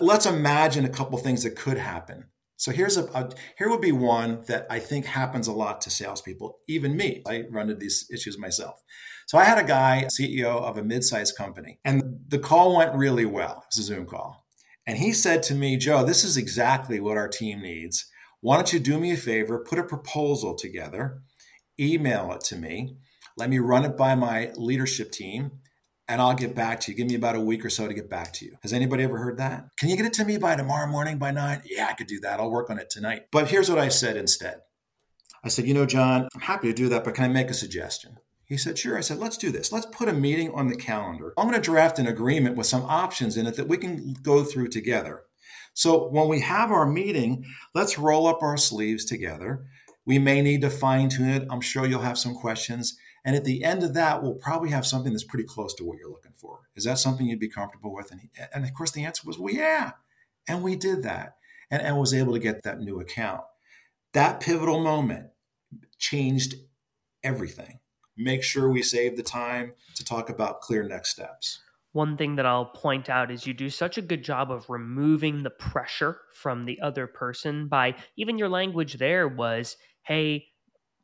Let's 0.00 0.26
imagine 0.26 0.84
a 0.84 0.90
couple 0.90 1.18
things 1.18 1.44
that 1.44 1.56
could 1.56 1.78
happen. 1.78 2.26
So 2.56 2.72
here's 2.72 2.96
a, 2.96 3.04
a, 3.12 3.30
here 3.58 3.68
would 3.68 3.80
be 3.80 3.92
one 3.92 4.42
that 4.46 4.66
I 4.70 4.78
think 4.78 5.06
happens 5.06 5.48
a 5.48 5.52
lot 5.52 5.80
to 5.82 5.90
salespeople, 5.90 6.58
even 6.68 6.96
me. 6.96 7.22
I 7.26 7.44
run 7.50 7.68
into 7.68 7.80
these 7.80 8.08
issues 8.12 8.38
myself. 8.38 8.80
So 9.26 9.38
I 9.38 9.44
had 9.44 9.58
a 9.58 9.66
guy, 9.66 10.06
CEO 10.08 10.62
of 10.62 10.78
a 10.78 10.84
mid-sized 10.84 11.36
company, 11.36 11.78
and 11.84 12.20
the 12.28 12.38
call 12.38 12.76
went 12.76 12.94
really 12.94 13.26
well. 13.26 13.64
It 13.64 13.76
was 13.76 13.78
a 13.78 13.82
Zoom 13.82 14.06
call. 14.06 14.46
And 14.86 14.98
he 14.98 15.12
said 15.12 15.42
to 15.44 15.54
me, 15.54 15.76
Joe, 15.76 16.04
this 16.04 16.24
is 16.24 16.36
exactly 16.36 17.00
what 17.00 17.16
our 17.16 17.28
team 17.28 17.62
needs. 17.62 18.06
Why 18.40 18.56
don't 18.56 18.72
you 18.72 18.80
do 18.80 18.98
me 18.98 19.12
a 19.12 19.16
favor, 19.16 19.64
put 19.66 19.78
a 19.78 19.84
proposal 19.84 20.54
together 20.54 21.22
email 21.78 22.32
it 22.32 22.42
to 22.44 22.56
me. 22.56 22.96
Let 23.36 23.50
me 23.50 23.58
run 23.58 23.84
it 23.84 23.96
by 23.96 24.14
my 24.14 24.52
leadership 24.56 25.10
team. 25.12 25.60
and 26.06 26.20
I'll 26.20 26.34
get 26.34 26.54
back 26.54 26.80
to 26.80 26.90
you. 26.90 26.96
Give 26.98 27.06
me 27.06 27.14
about 27.14 27.34
a 27.34 27.40
week 27.40 27.64
or 27.64 27.70
so 27.70 27.88
to 27.88 27.94
get 27.94 28.10
back 28.10 28.34
to 28.34 28.44
you. 28.44 28.56
Has 28.62 28.74
anybody 28.74 29.04
ever 29.04 29.16
heard 29.16 29.38
that? 29.38 29.68
Can 29.78 29.88
you 29.88 29.96
get 29.96 30.04
it 30.04 30.12
to 30.14 30.24
me 30.26 30.36
by 30.36 30.54
tomorrow 30.54 30.86
morning 30.86 31.16
by 31.18 31.30
nine? 31.30 31.62
Yeah, 31.64 31.86
I 31.88 31.94
could 31.94 32.08
do 32.08 32.20
that. 32.20 32.40
I'll 32.40 32.50
work 32.50 32.68
on 32.68 32.78
it 32.78 32.90
tonight. 32.90 33.28
But 33.32 33.48
here's 33.48 33.70
what 33.70 33.78
I 33.78 33.88
said 33.88 34.16
instead 34.18 34.60
I 35.42 35.48
said, 35.48 35.66
You 35.66 35.72
know, 35.74 35.86
John, 35.86 36.28
I'm 36.34 36.40
happy 36.42 36.68
to 36.68 36.74
do 36.74 36.88
that, 36.90 37.04
but 37.04 37.14
can 37.14 37.24
I 37.24 37.28
make 37.28 37.48
a 37.48 37.54
suggestion? 37.54 38.18
He 38.44 38.58
said, 38.58 38.76
Sure. 38.78 38.98
I 38.98 39.00
said, 39.00 39.18
Let's 39.18 39.38
do 39.38 39.50
this. 39.50 39.72
Let's 39.72 39.86
put 39.86 40.08
a 40.08 40.12
meeting 40.12 40.52
on 40.52 40.68
the 40.68 40.76
calendar. 40.76 41.32
I'm 41.38 41.48
going 41.48 41.60
to 41.60 41.64
draft 41.64 41.98
an 41.98 42.06
agreement 42.06 42.56
with 42.56 42.66
some 42.66 42.82
options 42.82 43.38
in 43.38 43.46
it 43.46 43.56
that 43.56 43.68
we 43.68 43.78
can 43.78 44.14
go 44.22 44.44
through 44.44 44.68
together. 44.68 45.22
So 45.72 46.08
when 46.10 46.28
we 46.28 46.40
have 46.40 46.70
our 46.70 46.86
meeting, 46.86 47.46
let's 47.74 47.98
roll 47.98 48.26
up 48.26 48.42
our 48.42 48.58
sleeves 48.58 49.06
together. 49.06 49.64
We 50.06 50.18
may 50.18 50.42
need 50.42 50.60
to 50.62 50.70
fine 50.70 51.08
tune 51.08 51.30
it. 51.30 51.46
I'm 51.50 51.60
sure 51.60 51.86
you'll 51.86 52.00
have 52.00 52.18
some 52.18 52.34
questions. 52.34 52.98
And 53.24 53.34
at 53.34 53.44
the 53.44 53.64
end 53.64 53.82
of 53.82 53.94
that, 53.94 54.22
we'll 54.22 54.34
probably 54.34 54.70
have 54.70 54.86
something 54.86 55.12
that's 55.12 55.24
pretty 55.24 55.44
close 55.44 55.74
to 55.74 55.84
what 55.84 55.98
you're 55.98 56.10
looking 56.10 56.34
for. 56.34 56.60
Is 56.76 56.84
that 56.84 56.98
something 56.98 57.26
you'd 57.26 57.40
be 57.40 57.48
comfortable 57.48 57.94
with? 57.94 58.10
And, 58.10 58.20
he, 58.20 58.30
and 58.52 58.64
of 58.64 58.74
course, 58.74 58.90
the 58.90 59.04
answer 59.04 59.22
was, 59.26 59.38
well, 59.38 59.54
yeah. 59.54 59.92
And 60.46 60.62
we 60.62 60.76
did 60.76 61.02
that 61.04 61.36
and, 61.70 61.80
and 61.80 61.98
was 61.98 62.12
able 62.12 62.34
to 62.34 62.38
get 62.38 62.62
that 62.64 62.80
new 62.80 63.00
account. 63.00 63.40
That 64.12 64.40
pivotal 64.40 64.82
moment 64.82 65.30
changed 65.98 66.54
everything. 67.22 67.80
Make 68.16 68.42
sure 68.42 68.68
we 68.68 68.82
save 68.82 69.16
the 69.16 69.22
time 69.22 69.72
to 69.96 70.04
talk 70.04 70.28
about 70.28 70.60
clear 70.60 70.86
next 70.86 71.10
steps. 71.10 71.60
One 71.94 72.16
thing 72.16 72.34
that 72.36 72.44
I'll 72.44 72.66
point 72.66 73.08
out 73.08 73.30
is 73.30 73.46
you 73.46 73.54
do 73.54 73.70
such 73.70 73.98
a 73.98 74.02
good 74.02 74.24
job 74.24 74.50
of 74.50 74.68
removing 74.68 75.44
the 75.44 75.50
pressure 75.50 76.22
from 76.34 76.64
the 76.64 76.80
other 76.80 77.06
person 77.06 77.68
by 77.68 77.94
even 78.16 78.36
your 78.36 78.48
language 78.48 78.94
there 78.94 79.28
was, 79.28 79.76
hey, 80.02 80.48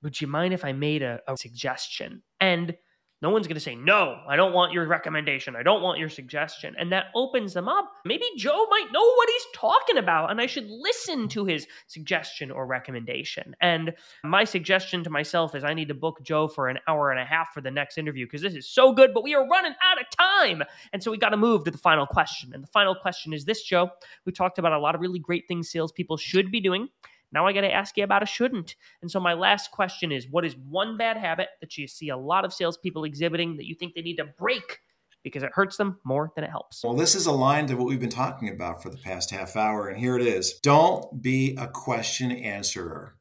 would 0.02 0.20
you 0.20 0.26
mind 0.26 0.52
if 0.52 0.64
I 0.64 0.72
made 0.72 1.02
a, 1.02 1.20
a 1.28 1.36
suggestion? 1.36 2.22
And 2.40 2.76
no 3.22 3.30
one's 3.30 3.46
going 3.46 3.56
to 3.56 3.60
say, 3.60 3.74
no, 3.74 4.20
I 4.26 4.36
don't 4.36 4.54
want 4.54 4.72
your 4.72 4.86
recommendation. 4.86 5.54
I 5.54 5.62
don't 5.62 5.82
want 5.82 5.98
your 5.98 6.08
suggestion. 6.08 6.74
And 6.78 6.90
that 6.92 7.06
opens 7.14 7.52
them 7.52 7.68
up. 7.68 7.92
Maybe 8.04 8.24
Joe 8.36 8.66
might 8.70 8.86
know 8.92 9.04
what 9.04 9.28
he's 9.28 9.46
talking 9.54 9.98
about, 9.98 10.30
and 10.30 10.40
I 10.40 10.46
should 10.46 10.68
listen 10.68 11.28
to 11.28 11.44
his 11.44 11.66
suggestion 11.86 12.50
or 12.50 12.66
recommendation. 12.66 13.54
And 13.60 13.92
my 14.24 14.44
suggestion 14.44 15.04
to 15.04 15.10
myself 15.10 15.54
is 15.54 15.64
I 15.64 15.74
need 15.74 15.88
to 15.88 15.94
book 15.94 16.20
Joe 16.22 16.48
for 16.48 16.68
an 16.68 16.78
hour 16.88 17.10
and 17.10 17.20
a 17.20 17.24
half 17.24 17.52
for 17.52 17.60
the 17.60 17.70
next 17.70 17.98
interview 17.98 18.26
because 18.26 18.42
this 18.42 18.54
is 18.54 18.66
so 18.66 18.92
good, 18.92 19.12
but 19.12 19.22
we 19.22 19.34
are 19.34 19.46
running 19.46 19.74
out 19.84 20.00
of 20.00 20.06
time. 20.16 20.62
And 20.92 21.02
so 21.02 21.10
we 21.10 21.18
got 21.18 21.30
to 21.30 21.36
move 21.36 21.64
to 21.64 21.70
the 21.70 21.78
final 21.78 22.06
question. 22.06 22.52
And 22.54 22.62
the 22.62 22.68
final 22.68 22.94
question 22.94 23.32
is 23.32 23.44
this, 23.44 23.62
Joe. 23.62 23.90
We 24.24 24.32
talked 24.32 24.58
about 24.58 24.72
a 24.72 24.78
lot 24.78 24.94
of 24.94 25.00
really 25.00 25.18
great 25.18 25.46
things 25.46 25.70
salespeople 25.70 26.16
should 26.16 26.50
be 26.50 26.60
doing. 26.60 26.88
Now 27.32 27.46
I 27.46 27.52
got 27.52 27.62
to 27.62 27.72
ask 27.72 27.96
you 27.96 28.04
about 28.04 28.22
a 28.22 28.26
shouldn't. 28.26 28.76
And 29.02 29.10
so 29.10 29.20
my 29.20 29.34
last 29.34 29.70
question 29.70 30.12
is 30.12 30.26
what 30.28 30.44
is 30.44 30.56
one 30.56 30.96
bad 30.96 31.16
habit 31.16 31.48
that 31.60 31.76
you 31.76 31.86
see 31.86 32.08
a 32.08 32.16
lot 32.16 32.44
of 32.44 32.52
salespeople 32.52 33.04
exhibiting 33.04 33.56
that 33.56 33.66
you 33.66 33.74
think 33.74 33.94
they 33.94 34.02
need 34.02 34.16
to 34.16 34.24
break 34.24 34.80
because 35.22 35.42
it 35.42 35.52
hurts 35.52 35.76
them 35.76 35.98
more 36.04 36.32
than 36.34 36.44
it 36.44 36.50
helps? 36.50 36.82
Well, 36.82 36.94
this 36.94 37.14
is 37.14 37.26
aligned 37.26 37.68
to 37.68 37.76
what 37.76 37.86
we've 37.86 38.00
been 38.00 38.08
talking 38.08 38.48
about 38.48 38.82
for 38.82 38.90
the 38.90 38.96
past 38.96 39.30
half 39.30 39.56
hour. 39.56 39.88
And 39.88 39.98
here 39.98 40.16
it 40.16 40.26
is 40.26 40.58
don't 40.62 41.22
be 41.22 41.56
a 41.56 41.68
question 41.68 42.32
answerer. 42.32 43.16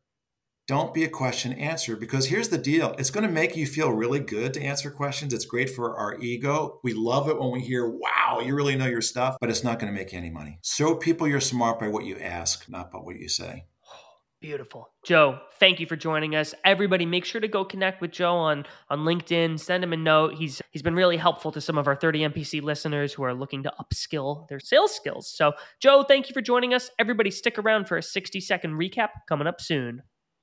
Don't 0.67 0.93
be 0.93 1.03
a 1.03 1.09
question 1.09 1.51
answer 1.53 1.95
because 1.95 2.27
here's 2.27 2.49
the 2.49 2.57
deal. 2.59 2.93
It's 2.99 3.09
going 3.09 3.25
to 3.25 3.33
make 3.33 3.57
you 3.57 3.65
feel 3.65 3.89
really 3.91 4.19
good 4.19 4.53
to 4.53 4.61
answer 4.61 4.91
questions. 4.91 5.33
It's 5.33 5.45
great 5.45 5.71
for 5.71 5.97
our 5.97 6.19
ego. 6.19 6.79
We 6.83 6.93
love 6.93 7.27
it 7.27 7.39
when 7.39 7.49
we 7.49 7.61
hear, 7.61 7.89
wow, 7.89 8.39
you 8.45 8.53
really 8.53 8.75
know 8.75 8.85
your 8.85 9.01
stuff, 9.01 9.37
but 9.41 9.49
it's 9.49 9.63
not 9.63 9.79
going 9.79 9.91
to 9.91 9.97
make 9.97 10.11
you 10.11 10.19
any 10.19 10.29
money. 10.29 10.59
Show 10.63 10.93
people 10.93 11.27
you're 11.27 11.39
smart 11.39 11.79
by 11.79 11.87
what 11.87 12.05
you 12.05 12.19
ask, 12.19 12.69
not 12.69 12.91
by 12.91 12.99
what 12.99 13.15
you 13.15 13.27
say. 13.27 13.65
Beautiful. 14.41 14.89
Joe, 15.03 15.39
thank 15.59 15.81
you 15.81 15.85
for 15.85 15.97
joining 15.97 16.33
us. 16.33 16.55
Everybody 16.63 17.05
make 17.05 17.25
sure 17.25 17.41
to 17.41 17.47
go 17.49 17.65
connect 17.65 17.99
with 17.99 18.11
Joe 18.11 18.35
on 18.35 18.65
on 18.89 18.99
LinkedIn, 18.99 19.59
send 19.59 19.83
him 19.83 19.91
a 19.91 19.97
note. 19.97 20.35
He's 20.35 20.61
he's 20.71 20.81
been 20.81 20.95
really 20.95 21.17
helpful 21.17 21.51
to 21.51 21.59
some 21.59 21.77
of 21.77 21.87
our 21.87 21.95
30 21.95 22.21
MPC 22.21 22.61
listeners 22.61 23.11
who 23.11 23.23
are 23.23 23.33
looking 23.33 23.63
to 23.63 23.73
upskill 23.81 24.47
their 24.47 24.61
sales 24.61 24.95
skills. 24.95 25.29
So, 25.29 25.53
Joe, 25.81 26.05
thank 26.07 26.29
you 26.29 26.33
for 26.33 26.41
joining 26.41 26.73
us. 26.73 26.89
Everybody 26.97 27.31
stick 27.31 27.59
around 27.59 27.89
for 27.89 27.97
a 27.97 28.01
60-second 28.01 28.75
recap 28.75 29.09
coming 29.27 29.47
up 29.47 29.59
soon. 29.59 30.03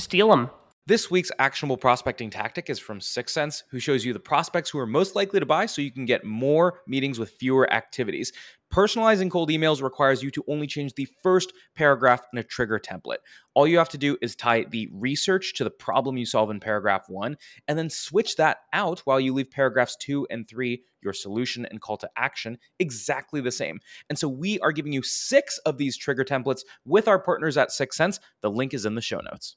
steal 0.00 0.30
them. 0.30 0.50
This 0.86 1.10
week's 1.10 1.30
actionable 1.38 1.76
prospecting 1.76 2.30
tactic 2.30 2.68
is 2.68 2.80
from 2.80 2.98
6sense, 2.98 3.62
who 3.70 3.78
shows 3.78 4.04
you 4.04 4.12
the 4.12 4.18
prospects 4.18 4.70
who 4.70 4.78
are 4.78 4.86
most 4.86 5.14
likely 5.14 5.38
to 5.38 5.46
buy 5.46 5.66
so 5.66 5.82
you 5.82 5.92
can 5.92 6.04
get 6.04 6.24
more 6.24 6.80
meetings 6.86 7.18
with 7.18 7.30
fewer 7.30 7.72
activities. 7.72 8.32
Personalizing 8.72 9.30
cold 9.30 9.50
emails 9.50 9.82
requires 9.82 10.22
you 10.22 10.30
to 10.30 10.44
only 10.48 10.66
change 10.66 10.94
the 10.94 11.08
first 11.22 11.52
paragraph 11.74 12.22
in 12.32 12.38
a 12.38 12.42
trigger 12.42 12.78
template. 12.78 13.18
All 13.54 13.66
you 13.66 13.78
have 13.78 13.88
to 13.90 13.98
do 13.98 14.16
is 14.22 14.34
tie 14.34 14.64
the 14.64 14.88
research 14.92 15.54
to 15.54 15.64
the 15.64 15.70
problem 15.70 16.16
you 16.16 16.24
solve 16.24 16.50
in 16.50 16.60
paragraph 16.60 17.08
one, 17.08 17.36
and 17.68 17.78
then 17.78 17.90
switch 17.90 18.36
that 18.36 18.58
out 18.72 19.00
while 19.00 19.20
you 19.20 19.34
leave 19.34 19.50
paragraphs 19.50 19.96
two 19.96 20.26
and 20.30 20.48
three, 20.48 20.82
your 21.02 21.12
solution 21.12 21.66
and 21.66 21.80
call 21.80 21.96
to 21.98 22.10
action, 22.16 22.58
exactly 22.78 23.40
the 23.40 23.52
same. 23.52 23.80
And 24.08 24.18
so 24.18 24.28
we 24.28 24.58
are 24.60 24.72
giving 24.72 24.92
you 24.92 25.02
six 25.02 25.58
of 25.58 25.78
these 25.78 25.96
trigger 25.96 26.24
templates 26.24 26.62
with 26.84 27.06
our 27.06 27.18
partners 27.18 27.56
at 27.56 27.70
6sense. 27.70 28.18
The 28.40 28.50
link 28.50 28.72
is 28.72 28.86
in 28.86 28.94
the 28.94 29.02
show 29.02 29.20
notes. 29.20 29.56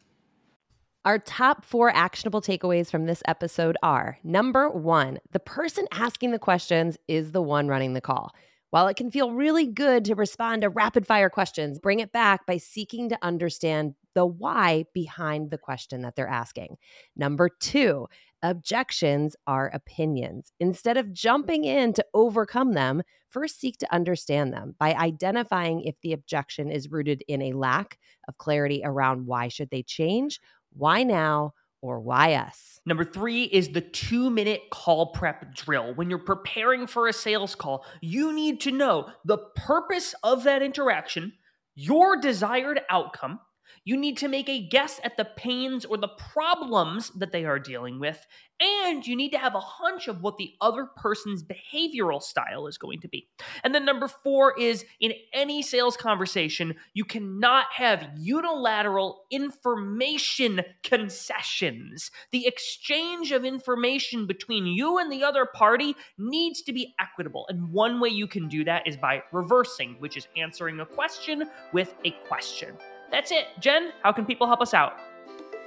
Our 1.03 1.17
top 1.17 1.65
four 1.65 1.89
actionable 1.89 2.43
takeaways 2.43 2.91
from 2.91 3.07
this 3.07 3.23
episode 3.27 3.75
are 3.81 4.19
number 4.23 4.69
one, 4.69 5.17
the 5.31 5.39
person 5.39 5.87
asking 5.91 6.29
the 6.29 6.37
questions 6.37 6.95
is 7.07 7.31
the 7.31 7.41
one 7.41 7.67
running 7.67 7.93
the 7.93 8.01
call. 8.01 8.35
While 8.69 8.87
it 8.87 8.97
can 8.97 9.09
feel 9.09 9.31
really 9.31 9.65
good 9.65 10.05
to 10.05 10.13
respond 10.13 10.61
to 10.61 10.69
rapid 10.69 11.07
fire 11.07 11.31
questions, 11.31 11.79
bring 11.79 12.01
it 12.01 12.11
back 12.11 12.45
by 12.45 12.57
seeking 12.57 13.09
to 13.09 13.17
understand 13.23 13.95
the 14.13 14.27
why 14.27 14.85
behind 14.93 15.49
the 15.49 15.57
question 15.57 16.03
that 16.03 16.15
they're 16.15 16.27
asking. 16.27 16.77
Number 17.15 17.49
two, 17.49 18.07
objections 18.43 19.35
are 19.47 19.71
opinions. 19.73 20.51
Instead 20.59 20.97
of 20.97 21.13
jumping 21.13 21.63
in 21.63 21.93
to 21.93 22.05
overcome 22.13 22.73
them, 22.73 23.01
first 23.27 23.59
seek 23.59 23.77
to 23.79 23.91
understand 23.91 24.53
them 24.53 24.75
by 24.77 24.93
identifying 24.93 25.81
if 25.81 25.95
the 26.01 26.13
objection 26.13 26.69
is 26.69 26.91
rooted 26.91 27.23
in 27.27 27.41
a 27.41 27.53
lack 27.53 27.97
of 28.27 28.37
clarity 28.37 28.81
around 28.83 29.25
why 29.25 29.47
should 29.47 29.69
they 29.71 29.81
change 29.81 30.39
why 30.73 31.03
now 31.03 31.53
or 31.81 31.99
why 31.99 32.33
us? 32.33 32.79
Number 32.85 33.03
three 33.05 33.43
is 33.43 33.69
the 33.69 33.81
two 33.81 34.29
minute 34.29 34.61
call 34.71 35.07
prep 35.07 35.53
drill. 35.53 35.93
When 35.93 36.09
you're 36.09 36.19
preparing 36.19 36.87
for 36.87 37.07
a 37.07 37.13
sales 37.13 37.55
call, 37.55 37.85
you 38.01 38.33
need 38.33 38.61
to 38.61 38.71
know 38.71 39.09
the 39.25 39.37
purpose 39.55 40.15
of 40.23 40.43
that 40.43 40.61
interaction, 40.61 41.33
your 41.75 42.17
desired 42.17 42.81
outcome, 42.89 43.39
You 43.83 43.97
need 43.97 44.17
to 44.17 44.27
make 44.27 44.47
a 44.47 44.61
guess 44.61 44.99
at 45.03 45.17
the 45.17 45.25
pains 45.25 45.85
or 45.85 45.97
the 45.97 46.07
problems 46.07 47.09
that 47.11 47.31
they 47.31 47.45
are 47.45 47.57
dealing 47.57 47.99
with. 47.99 48.25
And 48.59 49.07
you 49.07 49.15
need 49.15 49.31
to 49.31 49.39
have 49.39 49.55
a 49.55 49.59
hunch 49.59 50.07
of 50.07 50.21
what 50.21 50.37
the 50.37 50.53
other 50.61 50.85
person's 50.95 51.43
behavioral 51.43 52.21
style 52.21 52.67
is 52.67 52.77
going 52.77 53.01
to 53.01 53.07
be. 53.07 53.27
And 53.63 53.73
then 53.73 53.85
number 53.85 54.07
four 54.07 54.53
is 54.59 54.85
in 54.99 55.13
any 55.33 55.63
sales 55.63 55.97
conversation, 55.97 56.75
you 56.93 57.03
cannot 57.03 57.65
have 57.73 58.07
unilateral 58.19 59.23
information 59.31 60.61
concessions. 60.83 62.11
The 62.31 62.45
exchange 62.45 63.31
of 63.31 63.43
information 63.43 64.27
between 64.27 64.67
you 64.67 64.99
and 64.99 65.11
the 65.11 65.23
other 65.23 65.47
party 65.47 65.95
needs 66.19 66.61
to 66.63 66.73
be 66.73 66.93
equitable. 66.99 67.47
And 67.49 67.71
one 67.71 67.99
way 67.99 68.09
you 68.09 68.27
can 68.27 68.47
do 68.47 68.63
that 68.65 68.85
is 68.85 68.95
by 68.95 69.23
reversing, 69.31 69.95
which 69.97 70.17
is 70.17 70.27
answering 70.37 70.79
a 70.79 70.85
question 70.85 71.49
with 71.73 71.95
a 72.05 72.11
question. 72.27 72.77
That's 73.11 73.31
it. 73.31 73.47
Jen, 73.59 73.91
how 74.03 74.11
can 74.11 74.25
people 74.25 74.47
help 74.47 74.61
us 74.61 74.73
out? 74.73 74.97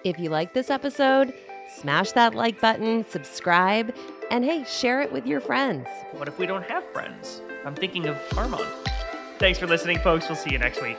If 0.02 0.18
you 0.18 0.30
like 0.30 0.54
this 0.54 0.70
episode, 0.70 1.32
smash 1.76 2.12
that 2.12 2.34
like 2.34 2.60
button, 2.60 3.04
subscribe, 3.08 3.94
and 4.30 4.44
hey, 4.44 4.64
share 4.64 5.00
it 5.00 5.12
with 5.12 5.26
your 5.26 5.40
friends. 5.40 5.86
What 6.12 6.28
if 6.28 6.38
we 6.38 6.46
don't 6.46 6.64
have 6.64 6.84
friends? 6.92 7.42
I'm 7.64 7.74
thinking 7.74 8.06
of 8.06 8.18
Armand. 8.36 8.64
Thanks 9.38 9.58
for 9.58 9.66
listening, 9.66 9.98
folks. 9.98 10.28
We'll 10.28 10.36
see 10.36 10.50
you 10.52 10.58
next 10.58 10.82
week. 10.82 10.98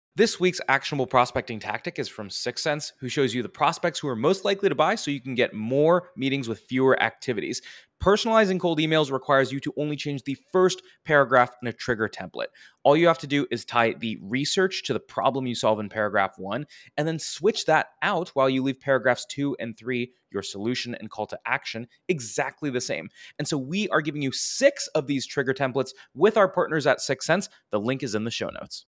This 0.17 0.41
week's 0.41 0.59
actionable 0.67 1.07
prospecting 1.07 1.57
tactic 1.57 1.97
is 1.97 2.09
from 2.09 2.27
6sense, 2.27 2.91
who 2.99 3.07
shows 3.07 3.33
you 3.33 3.41
the 3.41 3.47
prospects 3.47 3.97
who 3.97 4.09
are 4.09 4.15
most 4.15 4.43
likely 4.43 4.67
to 4.67 4.75
buy 4.75 4.95
so 4.95 5.09
you 5.09 5.21
can 5.21 5.35
get 5.35 5.53
more 5.53 6.09
meetings 6.17 6.49
with 6.49 6.59
fewer 6.59 7.01
activities. 7.01 7.61
Personalizing 8.03 8.59
cold 8.59 8.79
emails 8.79 9.09
requires 9.09 9.53
you 9.53 9.61
to 9.61 9.73
only 9.77 9.95
change 9.95 10.23
the 10.23 10.37
first 10.51 10.81
paragraph 11.05 11.51
in 11.61 11.69
a 11.69 11.73
trigger 11.73 12.09
template. 12.09 12.47
All 12.83 12.97
you 12.97 13.07
have 13.07 13.19
to 13.19 13.27
do 13.27 13.47
is 13.51 13.63
tie 13.63 13.93
the 13.93 14.17
research 14.21 14.83
to 14.83 14.93
the 14.93 14.99
problem 14.99 15.47
you 15.47 15.55
solve 15.55 15.79
in 15.79 15.87
paragraph 15.87 16.37
one, 16.37 16.65
and 16.97 17.07
then 17.07 17.17
switch 17.17 17.63
that 17.67 17.87
out 18.01 18.29
while 18.29 18.49
you 18.49 18.63
leave 18.63 18.81
paragraphs 18.81 19.25
two 19.29 19.55
and 19.61 19.77
three, 19.77 20.11
your 20.29 20.43
solution 20.43 20.93
and 20.95 21.09
call 21.09 21.27
to 21.27 21.39
action, 21.45 21.87
exactly 22.09 22.69
the 22.69 22.81
same. 22.81 23.07
And 23.39 23.47
so 23.47 23.57
we 23.57 23.87
are 23.89 24.01
giving 24.01 24.21
you 24.21 24.33
six 24.33 24.87
of 24.87 25.07
these 25.07 25.25
trigger 25.25 25.53
templates 25.53 25.91
with 26.13 26.35
our 26.35 26.49
partners 26.49 26.85
at 26.85 26.97
6sense. 26.97 27.47
The 27.69 27.79
link 27.79 28.03
is 28.03 28.13
in 28.13 28.25
the 28.25 28.31
show 28.31 28.49
notes. 28.49 28.79